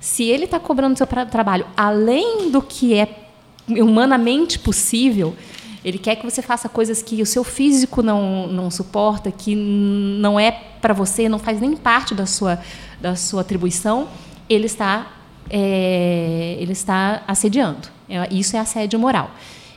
[0.00, 3.26] Se ele está cobrando o seu trabalho além do que é
[3.68, 5.36] humanamente possível,
[5.84, 10.40] ele quer que você faça coisas que o seu físico não, não suporta, que não
[10.40, 12.58] é para você, não faz nem parte da sua,
[13.00, 14.08] da sua atribuição,
[14.48, 15.06] ele está,
[15.48, 17.88] é, ele está assediando.
[18.08, 19.30] É, isso é assédio moral.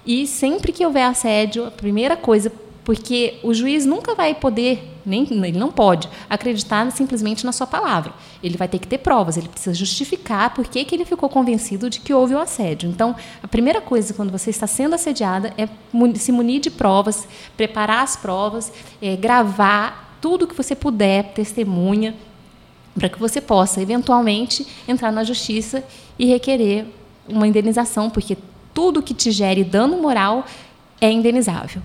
[0.05, 2.51] E sempre que houver assédio, a primeira coisa,
[2.83, 8.13] porque o juiz nunca vai poder nem, ele não pode acreditar simplesmente na sua palavra.
[8.41, 11.89] Ele vai ter que ter provas, ele precisa justificar por que, que ele ficou convencido
[11.89, 12.89] de que houve o assédio.
[12.89, 15.67] Então, a primeira coisa quando você está sendo assediada é
[16.15, 22.15] se munir de provas, preparar as provas, é, gravar tudo que você puder, testemunha,
[22.97, 25.83] para que você possa, eventualmente, entrar na justiça
[26.17, 26.85] e requerer
[27.27, 28.37] uma indenização, porque
[28.73, 30.45] tudo que te gere dano moral
[31.01, 31.81] é indenizável.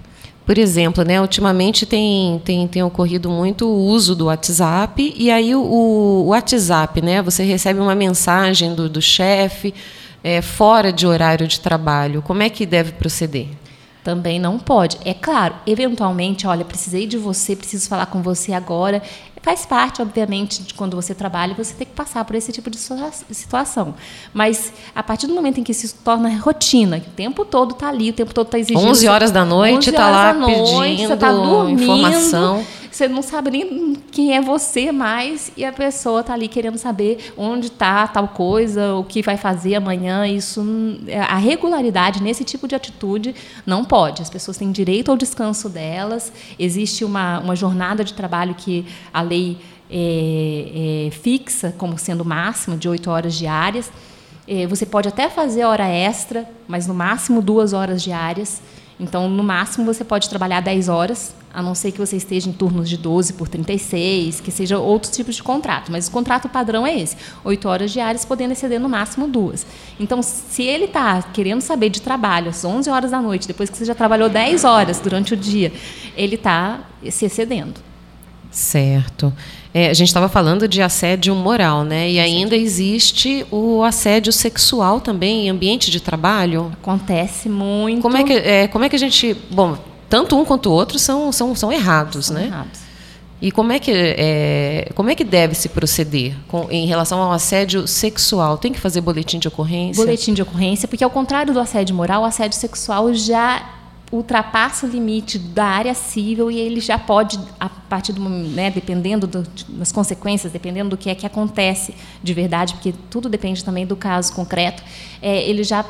[0.49, 5.55] Por exemplo, né, ultimamente tem, tem, tem ocorrido muito o uso do WhatsApp, e aí
[5.55, 9.75] o, o WhatsApp, né, você recebe uma mensagem do, do chefe
[10.25, 12.23] é, fora de horário de trabalho.
[12.23, 13.49] Como é que deve proceder?
[14.03, 14.97] Também não pode.
[15.05, 19.03] É claro, eventualmente, olha, precisei de você, preciso falar com você agora.
[19.49, 22.77] Faz parte, obviamente, de quando você trabalha, você tem que passar por esse tipo de
[22.77, 23.95] situação.
[24.35, 27.89] Mas a partir do momento em que se torna rotina, que o tempo todo está
[27.89, 28.91] ali, o tempo todo está exigindo.
[28.91, 32.63] 11 horas da noite, está lá noite, pedindo você tá dormindo, informação.
[32.99, 37.33] Você não sabe nem quem é você mais e a pessoa está ali querendo saber
[37.37, 40.27] onde está tal coisa, o que vai fazer amanhã.
[40.27, 40.67] Isso,
[41.29, 44.21] a regularidade nesse tipo de atitude não pode.
[44.21, 46.33] As pessoas têm direito ao descanso delas.
[46.59, 48.85] Existe uma, uma jornada de trabalho que
[49.15, 49.59] a lei
[49.89, 53.93] é, é, fixa como sendo máxima de oito horas diárias.
[54.45, 58.61] É, você pode até fazer hora extra, mas no máximo duas horas diárias.
[59.01, 62.53] Então, no máximo, você pode trabalhar 10 horas, a não ser que você esteja em
[62.53, 65.93] turnos de 12 por 36, que seja outros tipos de contrato.
[65.93, 69.65] Mas o contrato padrão é esse: 8 horas diárias, podendo exceder no máximo duas.
[70.01, 73.77] Então, se ele está querendo saber de trabalho às 11 horas da noite, depois que
[73.77, 75.73] você já trabalhou 10 horas durante o dia,
[76.17, 77.81] ele está se excedendo.
[78.51, 79.33] Certo.
[79.73, 82.11] É, a gente estava falando de assédio moral, né?
[82.11, 86.73] E ainda existe o assédio sexual também em ambiente de trabalho.
[86.81, 88.01] Acontece muito.
[88.01, 89.37] Como é que, é, como é que a gente.
[89.51, 89.77] Bom,
[90.09, 92.47] tanto um quanto o outro são, são, são errados, são né?
[92.47, 92.89] Errados.
[93.41, 97.31] E como é que, é, como é que deve se proceder com, em relação ao
[97.31, 98.59] assédio sexual?
[98.59, 100.03] Tem que fazer boletim de ocorrência?
[100.03, 103.78] Boletim de ocorrência, porque ao contrário do assédio moral, o assédio sexual já
[104.11, 109.27] ultrapassa o limite da área civil e ele já pode, a partir do né, dependendo
[109.27, 113.87] do, das consequências, dependendo do que é que acontece de verdade, porque tudo depende também
[113.87, 114.83] do caso concreto,
[115.21, 115.85] é, ele já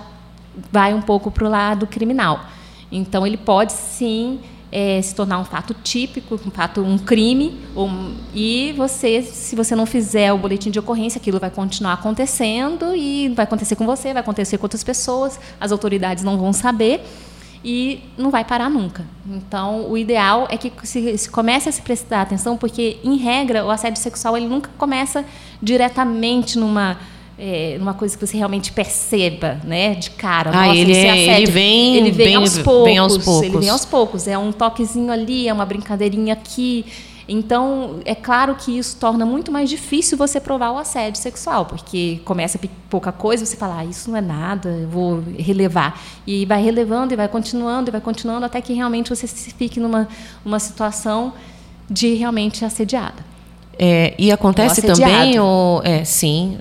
[0.72, 2.44] vai um pouco para o lado criminal.
[2.90, 4.40] Então ele pode sim
[4.72, 9.76] é, se tornar um fato típico, um fato, um crime, um, e você, se você
[9.76, 14.12] não fizer o boletim de ocorrência, aquilo vai continuar acontecendo e vai acontecer com você,
[14.12, 17.02] vai acontecer com outras pessoas, as autoridades não vão saber
[17.64, 19.04] e não vai parar nunca.
[19.28, 23.64] Então, o ideal é que se, se, comece a se prestar atenção, porque, em regra,
[23.64, 25.24] o assédio sexual ele nunca começa
[25.62, 26.96] diretamente numa
[27.38, 30.50] é, numa coisa que você realmente perceba, né, de cara.
[30.50, 33.42] Ah, Nossa, ele, é, ele vem, ele vem, vem, aos poucos, vem aos poucos.
[33.42, 34.26] Ele vem aos poucos.
[34.26, 36.84] É um toquezinho ali, é uma brincadeirinha aqui.
[37.28, 42.20] Então, é claro que isso torna muito mais difícil você provar o assédio sexual, porque
[42.24, 46.00] começa pouca coisa, você fala, ah, isso não é nada, eu vou relevar.
[46.26, 50.08] E vai relevando, e vai continuando, e vai continuando, até que realmente você fique numa
[50.42, 51.34] uma situação
[51.90, 53.28] de realmente assediada.
[53.78, 56.58] É, e acontece também, o, é, sim,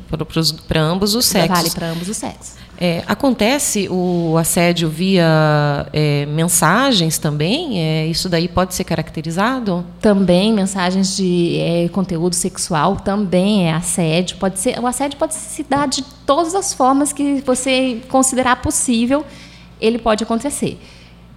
[0.67, 1.57] para ambos os sexos.
[1.57, 2.55] Vale para ambos os sexos.
[2.79, 7.79] É, acontece o assédio via é, mensagens também?
[7.79, 9.83] É, isso daí pode ser caracterizado?
[9.99, 14.37] Também, mensagens de é, conteúdo sexual também é assédio.
[14.37, 19.25] Pode ser, o assédio pode se dar de todas as formas que você considerar possível,
[19.81, 20.79] ele pode acontecer.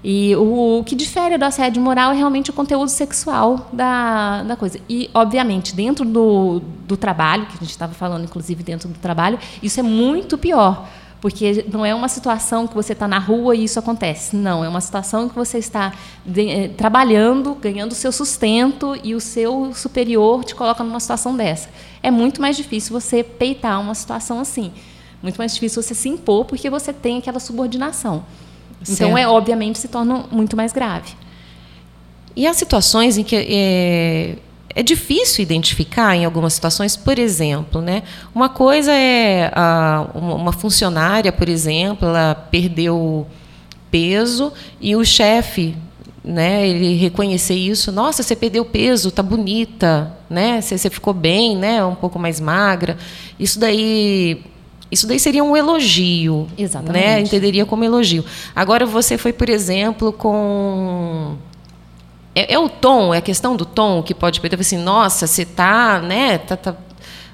[0.03, 4.57] E o, o, que difere do assédio moral é realmente o conteúdo sexual da, da
[4.57, 4.79] coisa.
[4.89, 9.39] E, obviamente, dentro do, do trabalho, que a gente estava falando, inclusive, dentro do trabalho,
[9.63, 10.89] isso é muito pior.
[11.21, 14.35] Porque não é uma situação que você está na rua e isso acontece.
[14.35, 15.93] Não, é uma situação que você está
[16.25, 21.37] de, eh, trabalhando, ganhando o seu sustento e o seu superior te coloca numa situação
[21.37, 21.69] dessa.
[22.03, 24.73] É muito mais difícil você peitar uma situação assim.
[25.23, 28.25] Muito mais difícil você se impor porque você tem aquela subordinação.
[28.81, 29.11] Então, certo.
[29.11, 31.13] Então, é obviamente, se torna muito mais grave.
[32.35, 34.37] E há situações em que é,
[34.75, 38.03] é difícil identificar em algumas situações, por exemplo, né?
[38.35, 43.27] Uma coisa é a, uma funcionária, por exemplo, ela perdeu
[43.91, 45.77] peso e o chefe,
[46.23, 46.69] né?
[46.69, 50.61] Ele reconhecer isso, nossa, você perdeu peso, tá bonita, né?
[50.61, 51.85] Você, você ficou bem, né?
[51.85, 52.97] Um pouco mais magra.
[53.39, 54.43] Isso daí
[54.91, 57.05] isso daí seria um elogio, Exatamente.
[57.05, 57.21] né?
[57.21, 58.25] Entenderia como elogio.
[58.55, 61.37] Agora você foi, por exemplo, com
[62.35, 65.45] é, é, o tom, é a questão do tom que pode perder assim, nossa, você
[65.45, 66.77] tá, né, tá, tá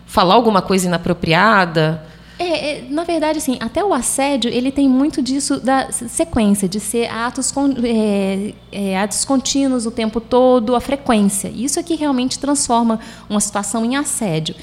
[0.07, 2.03] falar alguma coisa inapropriada.
[2.39, 6.81] É, Porque, na verdade, assim, até o assédio, ele tem muito disso da sequência, de
[6.81, 11.49] ser atos, é, é, atos contínuos o tempo todo, a frequência.
[11.49, 14.55] Isso é que realmente transforma uma situação em assédio.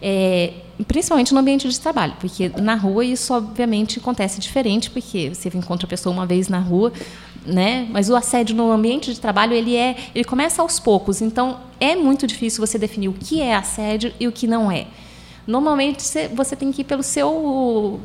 [0.00, 0.52] É,
[0.86, 5.86] principalmente no ambiente de trabalho, porque na rua isso obviamente acontece diferente, porque você encontra
[5.86, 6.92] a pessoa uma vez na rua,
[7.46, 7.86] né?
[7.90, 11.20] Mas o assédio no ambiente de trabalho ele é, ele começa aos poucos.
[11.20, 14.86] Então é muito difícil você definir o que é assédio e o que não é.
[15.46, 16.02] Normalmente
[16.34, 18.00] você tem que ir pelo seu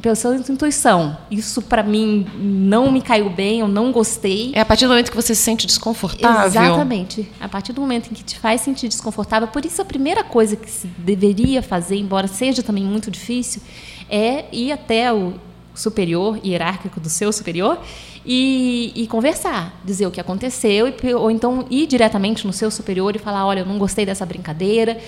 [0.00, 1.16] pela sua intuição.
[1.30, 4.52] Isso para mim não me caiu bem, eu não gostei.
[4.54, 6.46] É a partir do momento que você se sente desconfortável.
[6.46, 7.28] Exatamente.
[7.40, 10.54] A partir do momento em que te faz sentir desconfortável, por isso a primeira coisa
[10.54, 13.62] que se deveria fazer, embora seja também muito difícil,
[14.08, 15.34] é ir até o
[15.74, 17.78] superior hierárquico do seu superior
[18.26, 23.20] e, e, conversar, dizer o que aconteceu, ou então ir diretamente no seu superior e
[23.20, 24.98] falar, olha, eu não gostei dessa brincadeira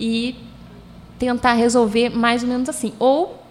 [0.00, 0.34] e
[1.18, 2.94] tentar resolver mais ou menos assim.
[2.98, 3.41] Ou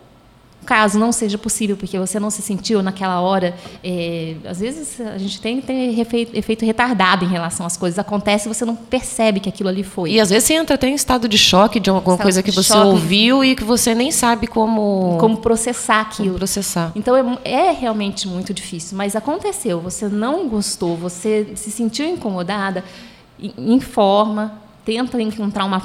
[0.66, 5.18] caso não seja possível, porque você não se sentiu naquela hora, é, às vezes a
[5.18, 7.98] gente tem, tem efeito, efeito, retardado em relação às coisas.
[8.00, 10.12] Acontece você não percebe que aquilo ali foi.
[10.12, 12.52] E às vezes você entra até em estado de choque de alguma estado coisa que
[12.52, 12.88] você choque.
[12.88, 15.18] ouviu e que você nem sabe como...
[15.20, 16.30] Como processar aquilo.
[16.30, 16.92] Como processar.
[16.96, 18.98] Então é, é realmente muito difícil.
[18.98, 22.84] Mas aconteceu, você não gostou, você se sentiu incomodada,
[23.58, 25.82] informa, tenta encontrar uma,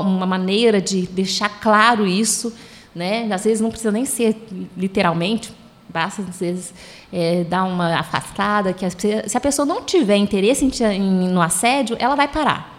[0.00, 2.52] uma maneira de deixar claro isso,
[2.94, 3.28] né?
[3.32, 4.36] Às vezes não precisa nem ser
[4.76, 5.52] literalmente,
[5.88, 6.74] basta às vezes
[7.12, 11.96] é, dar uma afastada, que se a pessoa não tiver interesse em, em, no assédio,
[11.98, 12.76] ela vai parar.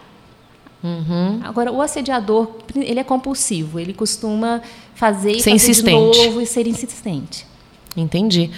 [0.82, 1.40] Uhum.
[1.44, 4.62] Agora, o assediador, ele é compulsivo, ele costuma
[4.94, 6.18] fazer ser fazer insistente.
[6.18, 7.46] de novo e ser insistente.
[7.96, 8.50] Entendi.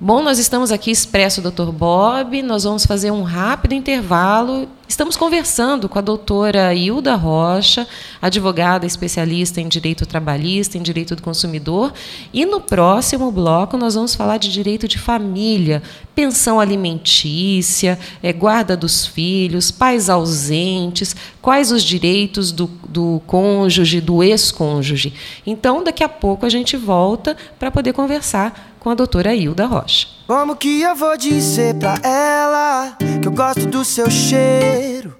[0.00, 1.70] Bom, nós estamos aqui expresso Dr.
[1.70, 4.66] Bob, nós vamos fazer um rápido intervalo.
[4.90, 7.86] Estamos conversando com a doutora Hilda Rocha,
[8.20, 11.92] advogada especialista em direito trabalhista, em direito do consumidor,
[12.32, 15.80] e no próximo bloco nós vamos falar de direito de família,
[16.12, 24.24] pensão alimentícia, é, guarda dos filhos, pais ausentes, quais os direitos do, do cônjuge, do
[24.24, 25.14] ex-cônjuge.
[25.46, 30.08] Então, daqui a pouco a gente volta para poder conversar com a doutora Hilda Rocha.
[30.26, 35.14] Como que eu vou dizer pra ela que eu gosto do seu cheiro,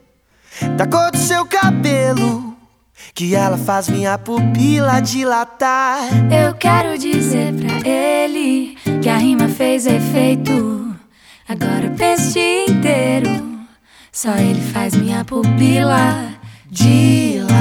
[0.77, 2.57] da cor do seu cabelo,
[3.14, 6.01] que ela faz minha pupila dilatar?
[6.33, 10.96] Eu quero dizer pra ele que a rima fez efeito.
[11.49, 13.61] Agora eu penso o dia inteiro,
[14.11, 16.33] só ele faz minha pupila
[16.70, 17.61] dilatar.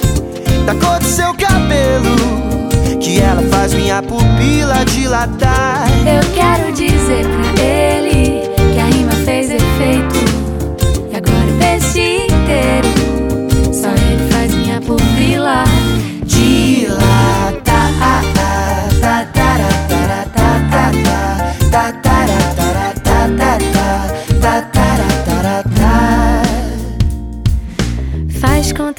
[4.01, 5.87] pupila dilatar.
[5.99, 7.50] Eu quero dizer pra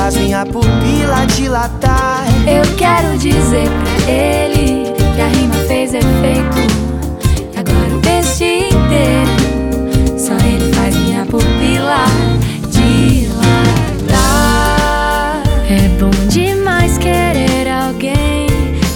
[0.00, 2.24] Faz minha pupila dilatar.
[2.46, 6.56] Eu quero dizer pra ele que a rima fez efeito.
[7.52, 9.30] E agora o peixe inteiro,
[10.18, 12.06] só ele faz minha pupila
[12.70, 14.22] dilatar.
[15.68, 18.46] É bom demais querer alguém.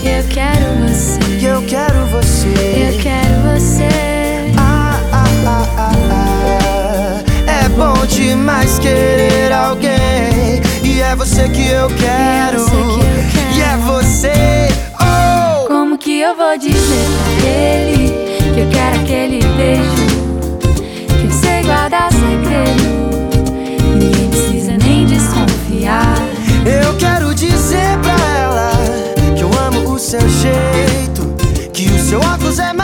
[0.03, 1.21] Eu quero você.
[1.47, 2.49] Eu quero você.
[2.49, 4.55] Eu quero você.
[4.57, 7.23] Ah, ah, ah, ah, ah.
[7.46, 10.34] É bom demais querer alguém
[10.95, 12.65] e é você que eu quero.
[13.53, 14.29] E é você.
[14.29, 14.71] É
[15.01, 15.67] oh!
[15.67, 17.09] Como que eu vou dizer
[17.40, 18.15] pra ele
[18.55, 20.07] que eu quero aquele beijo?
[21.09, 22.85] Que eu sei guardar segredo.
[23.99, 26.15] Ninguém precisa nem desconfiar.
[26.65, 28.71] Eu quero dizer pra ela
[29.37, 31.35] que eu amo o seu jeito.
[31.73, 32.84] Que o seu óculos é mais.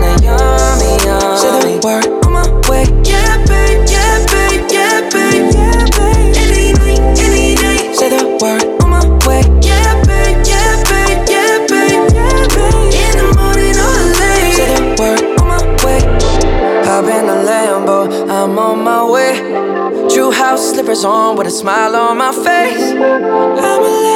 [0.00, 1.36] that yummy, yum.
[1.36, 2.84] Say the word on my way.
[3.04, 6.32] Yeah, babe, yeah, babe, yeah, babe, yeah, babe.
[6.38, 7.92] Any night, any day.
[7.92, 9.42] Say the word on my way.
[9.60, 12.94] Yeah, babe, yeah, babe, yeah, babe, yeah, babe.
[12.94, 14.54] In the morning or late.
[14.54, 16.00] Say the word on my way.
[16.86, 19.32] Hop in the Lambo, I'm on my way.
[20.08, 22.94] True house slippers on with a smile on my face.
[22.94, 24.15] I'm elated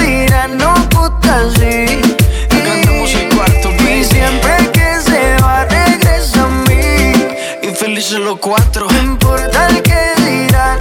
[0.47, 2.01] no así.
[2.49, 3.69] Cantamos el cuarto.
[3.83, 7.13] Y siempre que se va, regresa a mí.
[7.61, 8.87] Y felices los cuatro.
[8.89, 10.77] No importa el que dirán,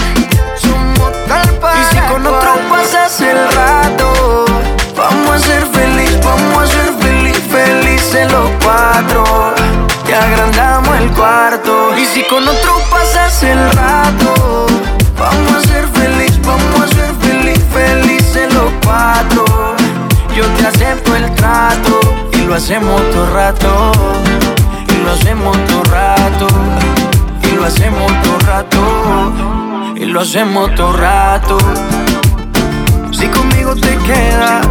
[0.56, 1.80] somos tal para.
[1.80, 4.44] Y si con otro pasas el rato,
[4.96, 9.54] vamos a ser feliz, vamos a ser feliz, felices los cuatro.
[10.06, 11.96] Te agrandamos el cuarto.
[11.98, 14.70] Y si con otro pasas el rato.
[22.62, 23.92] Hacemos todo rato.
[24.88, 26.46] Y lo hacemos todo rato.
[27.42, 29.94] Y lo hacemos todo rato.
[29.96, 31.56] Y lo hacemos todo rato.
[33.12, 34.66] Si conmigo te quedas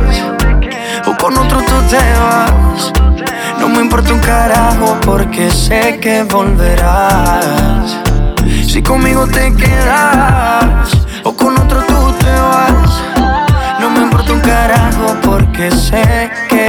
[1.08, 2.94] o con otro tú te vas.
[3.60, 7.98] No me importa un carajo porque sé que volverás.
[8.68, 10.92] Si conmigo te quedas
[11.24, 13.02] o con otro tú te vas.
[13.80, 16.69] No me importa un carajo porque sé que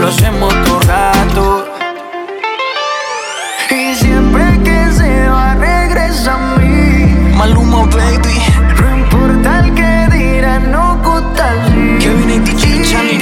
[0.00, 1.64] Lo hacemos todo rato.
[3.70, 7.34] Y siempre que se va regresa a mí.
[7.36, 8.40] Maluma baby.
[8.80, 11.98] No importa el que dirán, no gusta así.
[12.00, 13.18] Kevin y DJ Chani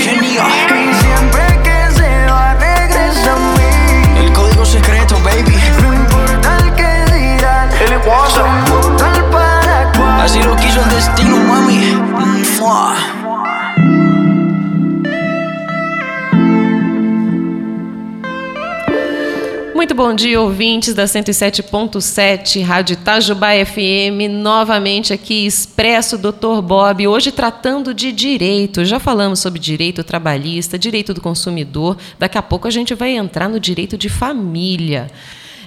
[20.09, 26.63] bom dia, ouvintes da 107.7 Rádio Itajubá FM, novamente aqui Expresso Dr.
[26.63, 28.87] Bob, hoje tratando de direito.
[28.87, 31.99] Já falamos sobre direito trabalhista, direito do consumidor.
[32.19, 35.11] Daqui a pouco a gente vai entrar no direito de família.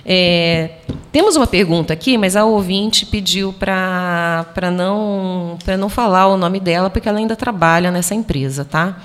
[0.04, 0.72] É,
[1.12, 6.90] temos uma pergunta aqui, mas a ouvinte pediu para não, não falar o nome dela,
[6.90, 9.04] porque ela ainda trabalha nessa empresa, tá?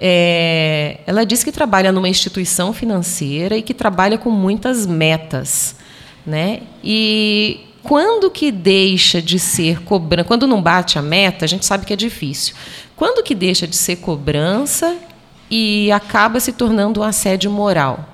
[0.00, 5.76] É, ela diz que trabalha numa instituição financeira e que trabalha com muitas metas,
[6.24, 6.62] né?
[6.82, 10.26] E quando que deixa de ser cobrança?
[10.26, 12.54] Quando não bate a meta, a gente sabe que é difícil.
[12.96, 14.96] Quando que deixa de ser cobrança
[15.50, 18.08] e acaba se tornando um assédio moral?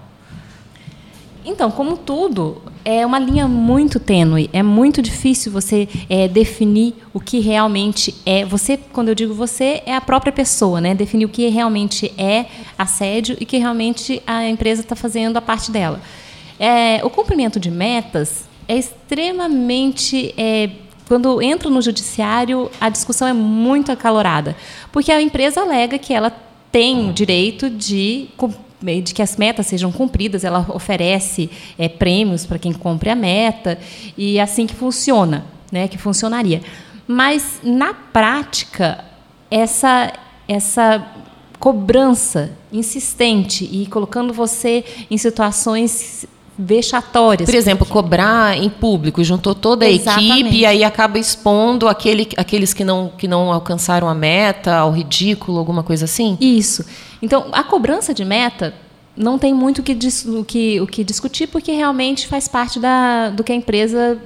[1.44, 4.48] Então, como tudo, é uma linha muito tênue.
[4.52, 8.44] É muito difícil você é, definir o que realmente é.
[8.44, 10.94] Você, quando eu digo você, é a própria pessoa, né?
[10.94, 12.46] Definir o que realmente é
[12.78, 16.00] assédio e que realmente a empresa está fazendo a parte dela.
[16.60, 20.70] É, o cumprimento de metas é extremamente é,
[21.08, 24.56] quando entra no judiciário, a discussão é muito acalorada,
[24.92, 26.32] porque a empresa alega que ela
[26.70, 28.28] tem o direito de
[29.02, 33.78] de que as metas sejam cumpridas, ela oferece é, prêmios para quem cumpre a meta
[34.16, 36.62] e é assim que funciona, né, que funcionaria.
[37.06, 39.04] Mas na prática
[39.50, 40.12] essa
[40.48, 41.04] essa
[41.58, 46.26] cobrança insistente e colocando você em situações
[46.58, 47.48] vexatórias.
[47.48, 50.40] Por exemplo, cobrar em público, juntou toda a Exatamente.
[50.40, 54.90] equipe e aí acaba expondo aquele, aqueles que não, que não alcançaram a meta, ao
[54.90, 56.38] ridículo, alguma coisa assim?
[56.40, 56.84] Isso.
[57.22, 58.74] Então, a cobrança de meta
[59.16, 59.96] não tem muito o que,
[60.26, 64.18] o que, o que discutir, porque realmente faz parte da, do que a empresa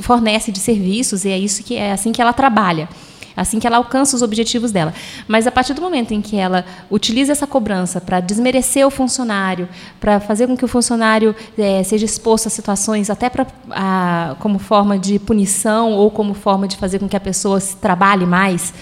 [0.00, 2.88] fornece de serviços e é isso que é assim que ela trabalha.
[3.36, 4.92] Assim que ela alcança os objetivos dela.
[5.28, 9.68] Mas a partir do momento em que ela utiliza essa cobrança para desmerecer o funcionário,
[10.00, 14.58] para fazer com que o funcionário eh, seja exposto a situações até pra, a, como
[14.58, 18.74] forma de punição ou como forma de fazer com que a pessoa se trabalhe mais,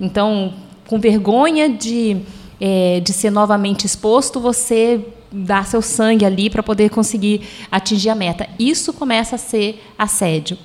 [0.00, 0.54] então,
[0.88, 2.22] com vergonha de,
[2.60, 5.00] eh, de ser novamente exposto, você
[5.32, 8.48] dá seu sangue ali para poder conseguir atingir a meta.
[8.58, 10.58] Isso começa a ser assédio.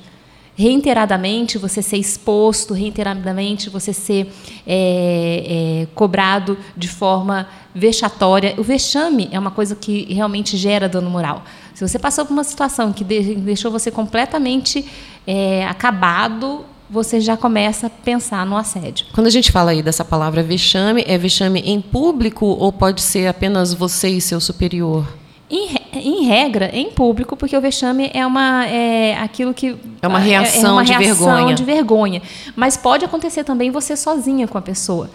[0.58, 4.34] Reiteradamente você ser exposto, reiteradamente você ser
[4.66, 8.56] é, é, cobrado de forma vexatória.
[8.58, 11.44] O vexame é uma coisa que realmente gera dano moral.
[11.74, 14.86] Se você passou por uma situação que de- deixou você completamente
[15.28, 19.08] é, acabado, você já começa a pensar no assédio.
[19.14, 23.28] Quando a gente fala aí dessa palavra vexame, é vexame em público ou pode ser
[23.28, 25.06] apenas você e seu superior?
[25.50, 30.20] Em, em regra, em público, porque o vexame é uma é aquilo que É uma
[30.20, 31.56] reação uma de reação vergonha.
[31.56, 32.22] de vergonha.
[32.56, 35.10] Mas pode acontecer também você sozinha com a pessoa.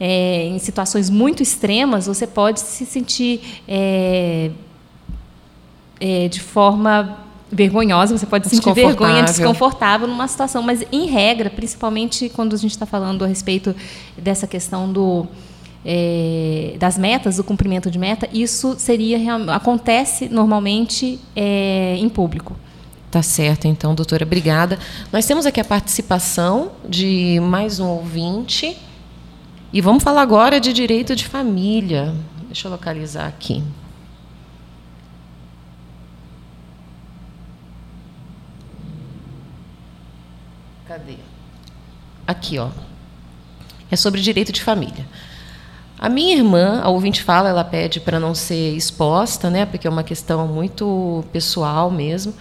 [0.00, 4.50] É, em situações muito extremas, você pode se sentir é,
[6.00, 7.18] é, de forma
[7.52, 10.08] vergonhosa, você pode sentir vergonha, Desconfortável.
[10.08, 13.76] numa situação, mas em regra, principalmente quando a gente está falando a respeito
[14.16, 15.26] dessa questão do
[15.84, 19.18] é, das metas, do cumprimento de meta, isso seria
[19.54, 22.56] acontece normalmente é, em público.
[23.10, 24.78] Tá certo, então, doutora, obrigada.
[25.12, 28.74] Nós temos aqui a participação de mais um ouvinte.
[29.70, 32.14] E vamos falar agora de direito de família.
[32.46, 33.62] Deixa eu localizar aqui.
[40.92, 41.14] Cadê?
[42.26, 42.68] Aqui, ó.
[43.90, 45.06] É sobre direito de família.
[45.98, 49.90] A minha irmã, a ouvinte fala, ela pede para não ser exposta, né, porque é
[49.90, 52.34] uma questão muito pessoal mesmo.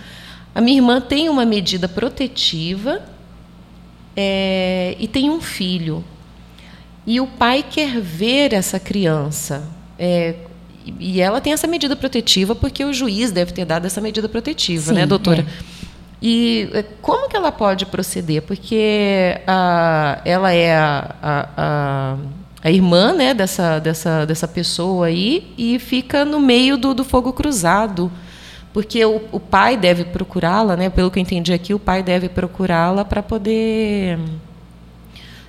[0.54, 3.02] A minha irmã tem uma medida protetiva
[4.18, 6.04] é, e tem um filho.
[7.08, 9.64] E o pai quer ver essa criança.
[9.97, 10.36] É,
[10.99, 14.89] e ela tem essa medida protetiva porque o juiz deve ter dado essa medida protetiva,
[14.89, 15.47] Sim, né, doutora?
[15.47, 15.70] é.
[16.22, 18.43] E é, como que ela pode proceder?
[18.43, 22.17] Porque a, ela é a, a, a,
[22.63, 27.34] a irmã né, dessa, dessa, dessa pessoa aí e fica no meio do, do fogo
[27.34, 28.11] cruzado.
[28.72, 32.30] Porque o, o pai deve procurá-la, né, pelo que eu entendi aqui, o pai deve
[32.30, 34.19] procurá-la para poder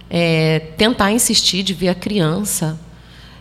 [0.08, 2.78] é, tentar insistir de ver a criança.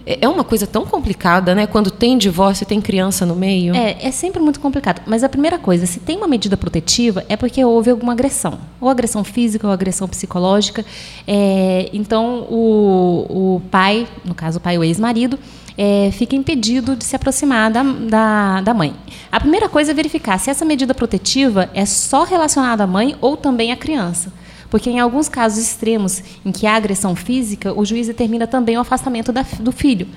[0.06, 1.66] É é uma coisa tão complicada, né?
[1.66, 3.76] Quando tem divórcio e tem criança no meio.
[3.76, 5.02] É, é sempre muito complicado.
[5.08, 8.60] Mas a primeira coisa, se tem uma medida protetiva, é porque houve alguma agressão.
[8.80, 10.86] Ou agressão física, ou agressão psicológica.
[11.28, 15.40] É, então, o, o pai, no caso o pai ou ex-marido,
[15.78, 18.94] é, fica impedido de se aproximar da, da, da mãe.
[19.32, 23.36] A primeira coisa é verificar se essa medida protetiva é só relacionada à mãe ou
[23.36, 24.32] também à criança.
[24.72, 28.80] Porque em alguns casos extremos em que há agressão física, o juiz determina também o
[28.80, 30.08] afastamento da, do filho.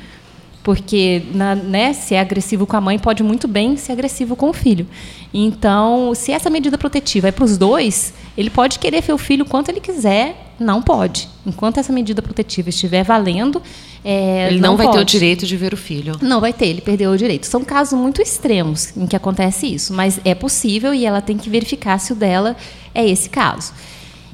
[0.62, 4.48] Porque na, né, se é agressivo com a mãe, pode muito bem ser agressivo com
[4.48, 4.86] o filho.
[5.34, 9.44] Então, se essa medida protetiva é para os dois, ele pode querer ver o filho
[9.44, 11.28] quanto ele quiser, não pode.
[11.44, 13.60] Enquanto essa medida protetiva estiver valendo,
[14.04, 15.10] é, Ele não, vai ter o pode.
[15.10, 16.16] direito de ver o filho.
[16.22, 17.46] Não vai ter, ele perdeu o direito.
[17.46, 21.50] São casos muito extremos em que acontece isso, mas é possível e ela tem que
[21.50, 22.56] verificar se o dela
[22.94, 23.72] é esse caso.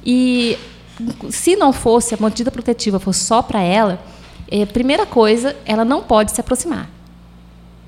[0.04, 0.56] E
[1.30, 3.98] se não fosse, a medida protetiva fosse só para ela,
[4.50, 6.88] é, primeira coisa, ela não pode se aproximar.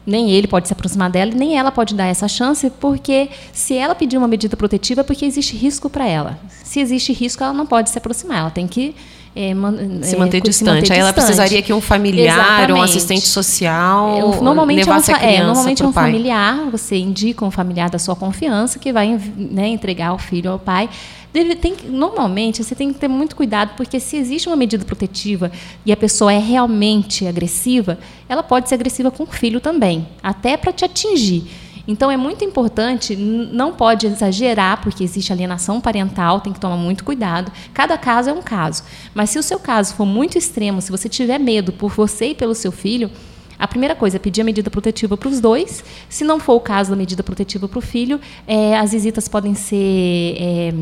[0.05, 3.95] Nem ele pode se aproximar dela, nem ela pode dar essa chance, porque se ela
[3.95, 6.41] pedir uma medida protetiva, é porque existe risco para ela.
[6.65, 8.95] Se existe risco, ela não pode se aproximar, ela tem que
[9.35, 10.93] é, man- Se é, manter cu- distante.
[10.93, 11.25] Aí ela distante.
[11.25, 12.85] precisaria que um familiar, um Exatamente.
[12.85, 15.93] assistente social, É, um- normalmente é um, levasse a criança é, normalmente é pro um
[15.93, 16.11] pai.
[16.13, 20.59] familiar, você indica um familiar da sua confiança que vai né, entregar o filho ao
[20.59, 20.91] pai.
[21.33, 25.51] Deve, tem, normalmente, você tem que ter muito cuidado, porque se existe uma medida protetiva
[25.85, 30.57] e a pessoa é realmente agressiva, ela pode ser agressiva com o filho também, até
[30.57, 31.45] para te atingir.
[31.89, 37.03] Então, é muito importante, não pode exagerar, porque existe alienação parental, tem que tomar muito
[37.03, 37.51] cuidado.
[37.75, 38.85] Cada caso é um caso.
[39.15, 42.35] Mas se o seu caso for muito extremo, se você tiver medo por você e
[42.35, 43.11] pelo seu filho,
[43.59, 45.85] a primeira coisa é pedir a medida protetiva para os dois.
[46.09, 49.55] Se não for o caso da medida protetiva para o filho, eh, as visitas podem
[49.55, 50.37] ser.
[50.39, 50.73] eh,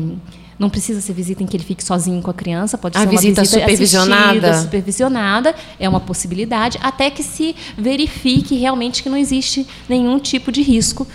[0.61, 3.07] não precisa ser visita em que ele fique sozinho com a criança, pode A ser
[3.07, 4.23] uma visita supervisionada?
[4.31, 10.51] assistida, supervisionada, é uma possibilidade, até que se verifique realmente que não existe nenhum tipo
[10.51, 11.07] de risco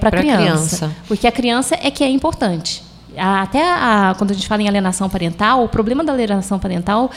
[0.00, 0.36] para a criança.
[0.86, 0.96] criança.
[1.08, 2.82] Porque a criança é que é importante.
[3.16, 7.10] Até a- quando a gente fala em alienação parental, o problema da alienação parental,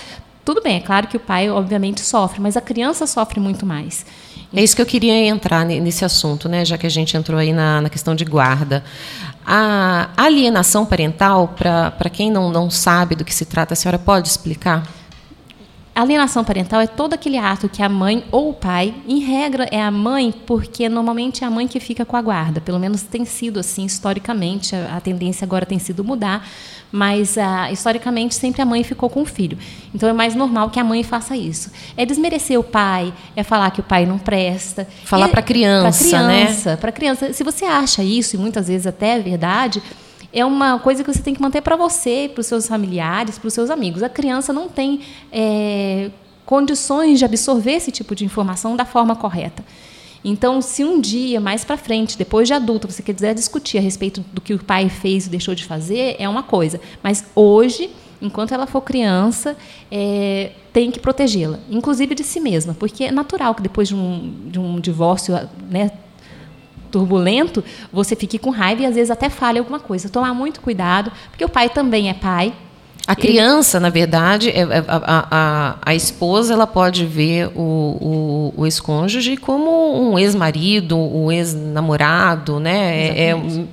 [0.43, 4.05] tudo bem, é claro que o pai, obviamente, sofre, mas a criança sofre muito mais.
[4.53, 6.63] É isso que eu queria entrar ne- nesse assunto, né?
[6.63, 8.83] Já que a gente entrou aí na, na questão de guarda.
[9.45, 14.27] A alienação parental, para quem não, não sabe do que se trata, a senhora pode
[14.27, 14.83] explicar?
[15.95, 19.65] A alienação parental é todo aquele ato que a mãe ou o pai, em regra
[19.71, 22.59] é a mãe, porque normalmente é a mãe que fica com a guarda.
[22.59, 24.75] Pelo menos tem sido assim historicamente.
[24.75, 26.45] A, a tendência agora tem sido mudar,
[26.91, 29.57] mas ah, historicamente sempre a mãe ficou com o filho.
[29.93, 31.71] Então é mais normal que a mãe faça isso.
[31.95, 34.85] É desmerecer o pai, é falar que o pai não presta.
[35.05, 36.43] Falar pra criança, né?
[36.43, 37.31] criança, Para criança.
[37.31, 39.81] Se você acha isso e muitas vezes até é verdade,
[40.35, 43.47] é uma coisa que você tem que manter para você, para os seus familiares, para
[43.47, 44.03] os seus amigos.
[44.03, 44.99] A criança não tem
[45.31, 46.11] é,
[46.45, 49.63] condições de absorver esse tipo de informação da forma correta.
[50.25, 54.25] Então, se um dia, mais para frente, depois de adulto, você quiser discutir a respeito
[54.33, 56.81] do que o pai fez e deixou de fazer, é uma coisa.
[57.01, 57.89] Mas hoje,
[58.21, 59.55] enquanto ela for criança,
[59.89, 64.33] é, tem que protegê-la, inclusive de si mesma, porque é natural que depois de um,
[64.47, 65.33] de um divórcio,
[65.69, 65.91] né,
[66.99, 70.07] turbulento, você fique com raiva e às vezes até fale alguma coisa.
[70.07, 72.53] Tomar muito cuidado, porque o pai também é pai.
[73.05, 78.53] A criança, na verdade, é- é- a, a, a esposa ela pode ver o, o,
[78.57, 79.69] o ex-cônjuge como
[80.11, 83.07] um ex-marido, um ex-namorado, né?
[83.07, 83.65] É- é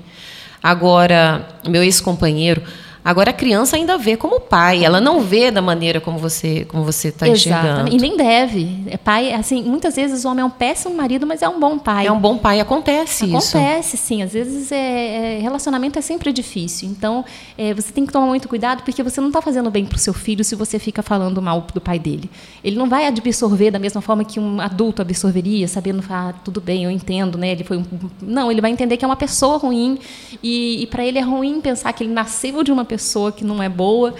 [0.61, 2.61] agora, meu ex-companheiro,
[3.05, 6.85] Agora a criança ainda vê como pai, ela não vê da maneira como você como
[6.85, 7.93] você está enxergando.
[7.93, 8.85] E nem deve.
[8.87, 11.79] É pai, assim, muitas vezes o homem é um péssimo marido, mas é um bom
[11.79, 12.07] pai.
[12.07, 13.59] É um bom pai, acontece, acontece isso.
[13.59, 14.23] Acontece, sim.
[14.23, 16.89] Às vezes é, é, relacionamento é sempre difícil.
[16.89, 17.25] Então
[17.59, 19.99] é, você tem que tomar muito cuidado porque você não está fazendo bem para o
[19.99, 22.31] seu filho se você fica falando mal do pai dele.
[22.63, 26.85] Ele não vai absorver da mesma forma que um adulto absorveria, sabendo, ah, tudo bem,
[26.85, 27.51] eu entendo, né?
[27.51, 27.85] Ele foi um...
[28.21, 29.99] não, ele vai entender que é uma pessoa ruim
[30.41, 33.63] e, e para ele é ruim pensar que ele nasceu de uma pessoa que não
[33.63, 34.15] é boa.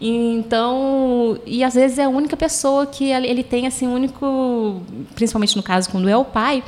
[0.00, 4.82] Então, e às vezes é a única pessoa que ele tem assim, único,
[5.14, 6.62] principalmente no caso quando é o pai,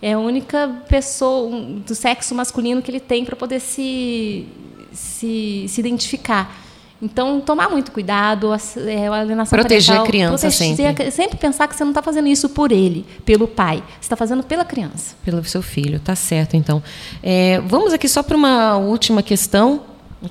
[0.00, 1.50] é a única pessoa
[1.86, 4.46] do sexo masculino que ele tem para poder se,
[4.92, 6.66] se, se identificar.
[7.00, 11.10] Então, tomar muito cuidado, é, a alienação Proteger parental, a criança proteger, sempre.
[11.12, 13.76] Sempre pensar que você não está fazendo isso por ele, pelo pai.
[14.00, 15.14] Você está fazendo pela criança.
[15.24, 16.82] Pelo seu filho, tá certo, então.
[17.22, 19.82] É, vamos aqui só para uma última questão,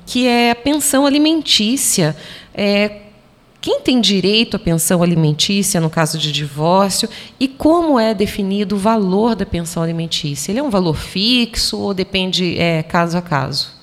[0.04, 2.16] que é a pensão alimentícia.
[2.54, 3.02] É,
[3.60, 7.08] quem tem direito à pensão alimentícia no caso de divórcio
[7.40, 10.52] e como é definido o valor da pensão alimentícia?
[10.52, 13.76] Ele é um valor fixo ou depende é, caso a caso?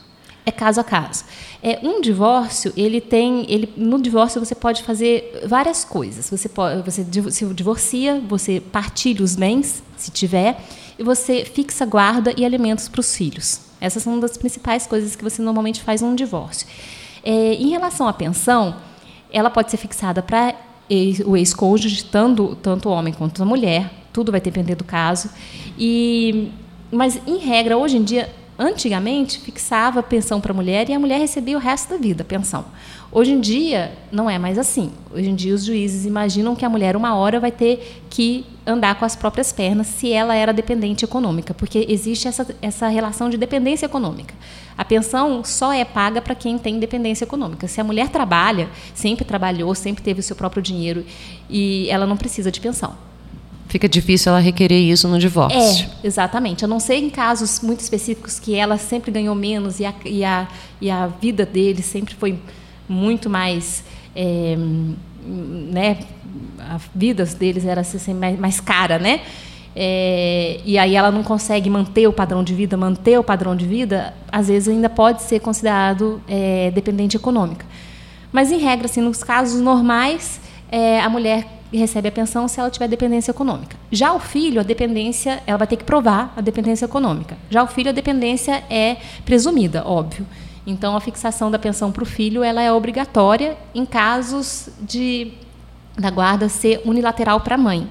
[0.45, 1.26] É caso a caso.
[1.62, 6.30] É, um divórcio, ele tem, ele, no divórcio você pode fazer várias coisas.
[6.30, 10.64] Você pode, você se divorcia, você partilha os bens, se tiver,
[10.97, 13.64] e você fixa guarda e alimentos para os filhos.
[13.80, 16.67] Essas são uma das principais coisas que você normalmente faz num divórcio.
[17.23, 18.76] É, em relação à pensão,
[19.32, 20.55] ela pode ser fixada para
[21.26, 23.91] o ex-cônjuge, tanto, tanto o homem quanto a mulher.
[24.13, 25.30] Tudo vai depender do caso.
[25.78, 26.51] E,
[26.91, 31.20] mas, em regra, hoje em dia, Antigamente, fixava pensão para a mulher e a mulher
[31.20, 32.64] recebia o resto da vida pensão.
[33.12, 34.93] Hoje em dia, não é mais assim.
[35.14, 38.95] Hoje em dia, os juízes imaginam que a mulher, uma hora, vai ter que andar
[38.95, 43.36] com as próprias pernas se ela era dependente econômica, porque existe essa, essa relação de
[43.36, 44.34] dependência econômica.
[44.78, 47.68] A pensão só é paga para quem tem dependência econômica.
[47.68, 51.06] Se a mulher trabalha, sempre trabalhou, sempre teve o seu próprio dinheiro
[51.49, 52.95] e ela não precisa de pensão
[53.76, 55.59] fica difícil ela requerer isso no divórcio.
[55.59, 56.63] É, exatamente.
[56.63, 60.23] A não ser em casos muito específicos que ela sempre ganhou menos e a, e
[60.23, 60.47] a,
[60.80, 62.39] e a vida dele sempre foi
[62.88, 63.84] muito mais.
[64.15, 64.55] É,
[65.28, 65.97] né,
[66.57, 69.19] a vida deles era assim, mais, mais cara, né?
[69.76, 73.65] É, e aí ela não consegue manter o padrão de vida, manter o padrão de
[73.65, 77.65] vida, às vezes ainda pode ser considerado é, dependente econômica.
[78.32, 80.39] Mas, em regra, assim, nos casos normais,
[80.71, 83.76] é, a mulher recebe a pensão se ela tiver dependência econômica.
[83.91, 87.38] Já o filho, a dependência, ela vai ter que provar a dependência econômica.
[87.49, 90.26] Já o filho, a dependência é presumida, óbvio.
[90.66, 95.34] Então, a fixação da pensão para o filho ela é obrigatória em casos de
[95.97, 97.88] da guarda ser unilateral para a mãe.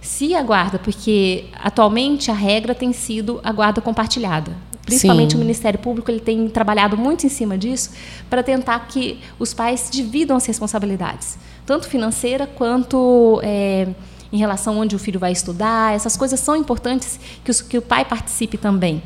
[0.00, 4.52] Se a guarda, porque atualmente a regra tem sido a guarda compartilhada.
[4.82, 5.38] Principalmente Sim.
[5.38, 7.90] o Ministério Público ele tem trabalhado muito em cima disso
[8.28, 13.88] para tentar que os pais dividam as responsabilidades tanto financeira quanto é,
[14.32, 15.94] em relação a onde o filho vai estudar.
[15.94, 19.02] Essas coisas são importantes que, os, que o pai participe também.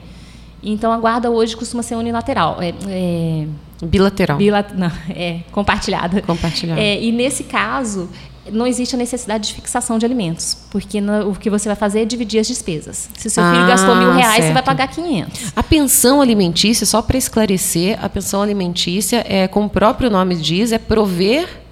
[0.62, 2.58] Então, a guarda hoje costuma ser unilateral.
[2.60, 3.46] É, é,
[3.86, 4.36] Bilateral.
[4.36, 6.20] Bilat não, é compartilhada.
[6.22, 6.80] Compartilhada.
[6.80, 8.08] É, e, nesse caso,
[8.50, 12.00] não existe a necessidade de fixação de alimentos, porque no, o que você vai fazer
[12.00, 13.08] é dividir as despesas.
[13.16, 14.46] Se seu filho ah, gastou mil reais, certo.
[14.46, 15.52] você vai pagar 500.
[15.54, 20.72] A pensão alimentícia, só para esclarecer, a pensão alimentícia, é, como o próprio nome diz,
[20.72, 21.67] é prover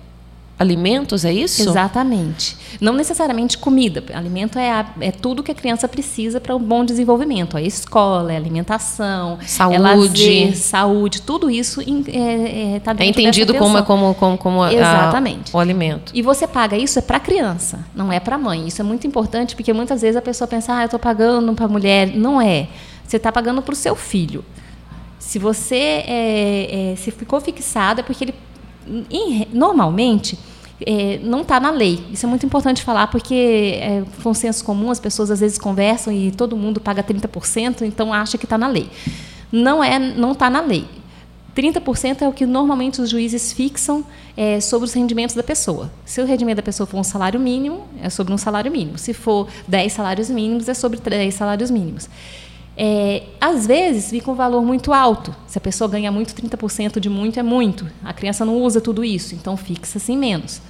[0.59, 1.69] alimentos, é isso?
[1.69, 2.57] Exatamente.
[2.81, 4.03] Não necessariamente comida.
[4.15, 7.57] Alimento é, a, é tudo que a criança precisa para um bom desenvolvimento.
[7.57, 13.21] A escola, é alimentação, saúde, é lazer, saúde, tudo isso está é, é, tá dentro
[13.21, 15.55] É entendido como, como, como, como Exatamente.
[15.55, 16.13] A, o alimento.
[16.15, 18.67] E você paga isso é para a criança, não é para a mãe.
[18.67, 21.67] Isso é muito importante porque muitas vezes a pessoa pensa, ah, eu estou pagando para
[21.67, 22.09] a mulher.
[22.17, 22.69] Não é.
[23.07, 24.45] Você está pagando para o seu filho.
[25.19, 28.35] Se você é, é, se ficou fixado é porque ele
[29.53, 30.39] normalmente,
[30.85, 32.05] é, não está na lei.
[32.13, 36.31] Isso é muito importante falar, porque é consenso comum, as pessoas às vezes conversam e
[36.31, 38.89] todo mundo paga 30%, então acha que está na lei.
[39.51, 40.87] Não é, não está na lei.
[41.57, 44.05] 30% é o que normalmente os juízes fixam
[44.37, 45.91] é, sobre os rendimentos da pessoa.
[46.05, 48.99] Se o rendimento da pessoa for um salário mínimo, é sobre um salário mínimo.
[48.99, 52.11] Se for 10 salários mínimos, é sobre 10 salários mínimos.
[52.77, 55.35] É, às vezes fica um valor muito alto.
[55.47, 57.87] Se a pessoa ganha muito, 30% de muito é muito.
[58.05, 60.61] A criança não usa tudo isso, então fixa-se em menos.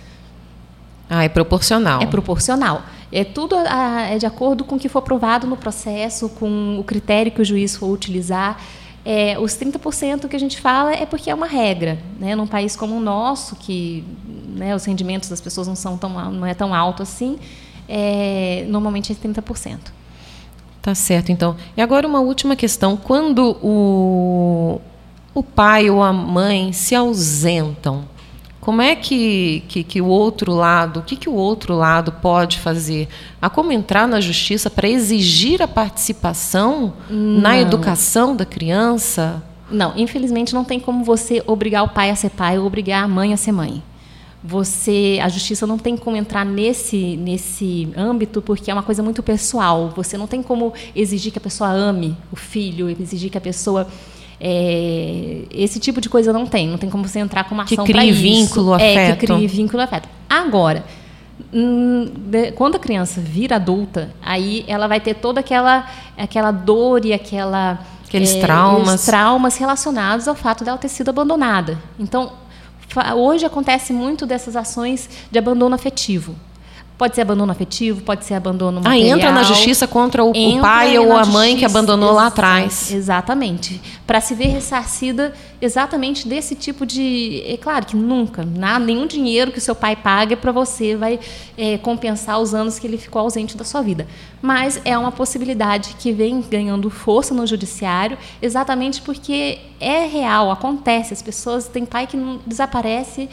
[1.10, 2.00] Ah, é proporcional.
[2.00, 2.82] É proporcional.
[3.10, 6.84] É tudo a, é de acordo com o que for provado no processo, com o
[6.84, 8.60] critério que o juiz for utilizar.
[9.04, 11.98] É, os 30% que a gente fala é porque é uma regra.
[12.18, 12.34] Né?
[12.34, 14.04] Num país como o nosso, que
[14.54, 17.38] né, os rendimentos das pessoas não, são tão, não é tão alto assim,
[17.88, 19.78] é, normalmente é 30%.
[20.86, 21.56] Tá certo, então.
[21.76, 22.96] E agora uma última questão.
[22.96, 24.80] Quando o,
[25.34, 28.04] o pai ou a mãe se ausentam,
[28.60, 32.60] como é que, que, que o outro lado, o que, que o outro lado pode
[32.60, 33.08] fazer?
[33.42, 37.40] Há como entrar na justiça para exigir a participação não.
[37.40, 39.42] na educação da criança?
[39.68, 43.08] Não, infelizmente não tem como você obrigar o pai a ser pai ou obrigar a
[43.08, 43.82] mãe a ser mãe.
[44.46, 49.22] Você, a justiça não tem como entrar nesse nesse âmbito porque é uma coisa muito
[49.22, 49.92] pessoal.
[49.96, 53.88] Você não tem como exigir que a pessoa ame o filho, exigir que a pessoa
[54.40, 57.84] é, esse tipo de coisa não tem, não tem como você entrar com uma ação
[57.84, 58.20] para isso.
[58.20, 58.98] vínculo, afeto.
[58.98, 60.08] É, que crie vínculo, afeto.
[60.28, 60.84] Agora,
[61.52, 62.10] hum,
[62.54, 65.86] quando a criança vira adulta, aí ela vai ter toda aquela,
[66.16, 71.78] aquela dor e aquela aqueles é, traumas, traumas relacionados ao fato dela ter sido abandonada.
[71.98, 72.32] Então,
[73.14, 76.34] hoje acontece muito dessas ações de abandono afetivo.
[76.98, 79.14] Pode ser abandono afetivo, pode ser abandono material.
[79.14, 82.28] Ah, entra na justiça contra o, o pai ou a mãe justiça, que abandonou lá
[82.28, 82.90] atrás.
[82.90, 83.82] Exatamente.
[84.06, 87.42] Para se ver ressarcida exatamente desse tipo de...
[87.46, 91.20] É claro que nunca, nada, nenhum dinheiro que o seu pai paga para você vai
[91.58, 94.06] é, compensar os anos que ele ficou ausente da sua vida.
[94.40, 101.12] Mas é uma possibilidade que vem ganhando força no judiciário exatamente porque é real, acontece.
[101.12, 101.68] As pessoas...
[101.68, 103.28] Tem pai que não desaparece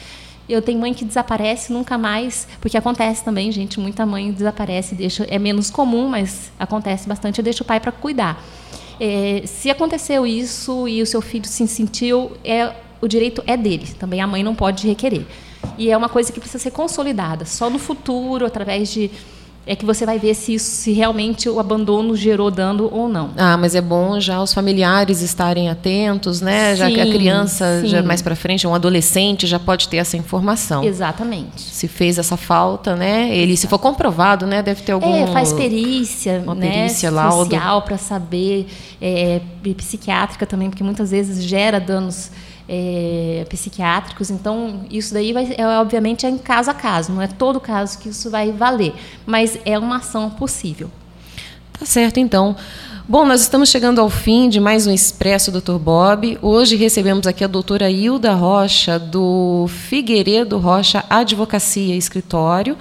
[0.48, 5.24] eu tenho mãe que desaparece nunca mais, porque acontece também, gente, muita mãe desaparece, deixa,
[5.26, 8.44] é menos comum, mas acontece bastante, eu deixo o pai para cuidar.
[9.00, 13.88] É, se aconteceu isso e o seu filho se sentiu, é, o direito é dele,
[14.00, 15.26] também a mãe não pode requerer.
[15.78, 19.10] E é uma coisa que precisa ser consolidada, só no futuro, através de
[19.66, 23.32] é que você vai ver se, isso, se realmente o abandono gerou dano ou não.
[23.38, 26.72] Ah, mas é bom já os familiares estarem atentos, né?
[26.72, 27.88] Sim, já que a criança sim.
[27.88, 30.84] já mais para frente, um adolescente já pode ter essa informação.
[30.84, 31.62] Exatamente.
[31.62, 33.34] Se fez essa falta, né?
[33.36, 35.16] Ele, se for comprovado, né, deve ter algum.
[35.16, 36.70] É, faz perícia, uma né?
[36.70, 37.44] Perícia, laudo.
[37.46, 38.68] social para saber,
[39.02, 39.40] é,
[39.78, 42.32] psiquiátrica também, porque muitas vezes gera danos
[42.74, 44.32] é, psiquiátricos.
[44.32, 48.00] Então, isso daí vai, é, obviamente é em caso a caso, não é todo caso
[48.00, 48.94] que isso vai valer,
[49.26, 50.90] mas é uma ação possível.
[51.78, 52.56] Tá certo, então.
[53.08, 55.74] Bom, nós estamos chegando ao fim de mais um Expresso Dr.
[55.74, 56.38] Bob.
[56.42, 62.78] Hoje recebemos aqui a doutora Hilda Rocha, do Figueiredo Rocha Advocacia Escritório.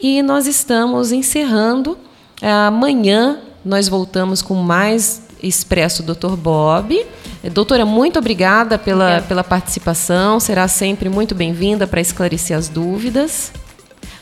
[0.00, 1.96] E nós estamos encerrando.
[2.40, 6.36] Amanhã nós voltamos com mais Expresso Dr.
[6.36, 7.04] Bob.
[7.52, 9.26] Doutora, muito obrigada pela, obrigada.
[9.26, 10.38] pela participação.
[10.38, 13.52] Será sempre muito bem-vinda para esclarecer as dúvidas.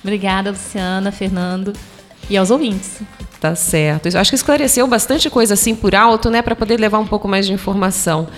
[0.03, 1.73] Obrigada, Luciana, Fernando
[2.29, 3.01] e aos ouvintes.
[3.41, 4.07] Tá certo.
[4.07, 7.27] Eu acho que esclareceu bastante coisa assim por alto, né, para poder levar um pouco
[7.27, 8.29] mais de informação.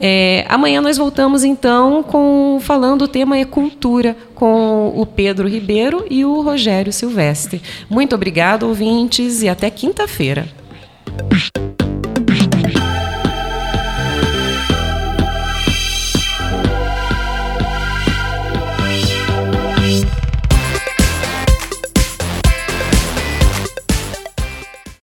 [0.00, 6.06] É, amanhã nós voltamos então com falando o tema é cultura com o Pedro Ribeiro
[6.08, 7.60] e o Rogério Silvestre.
[7.90, 10.46] Muito obrigado, ouvintes, e até quinta-feira.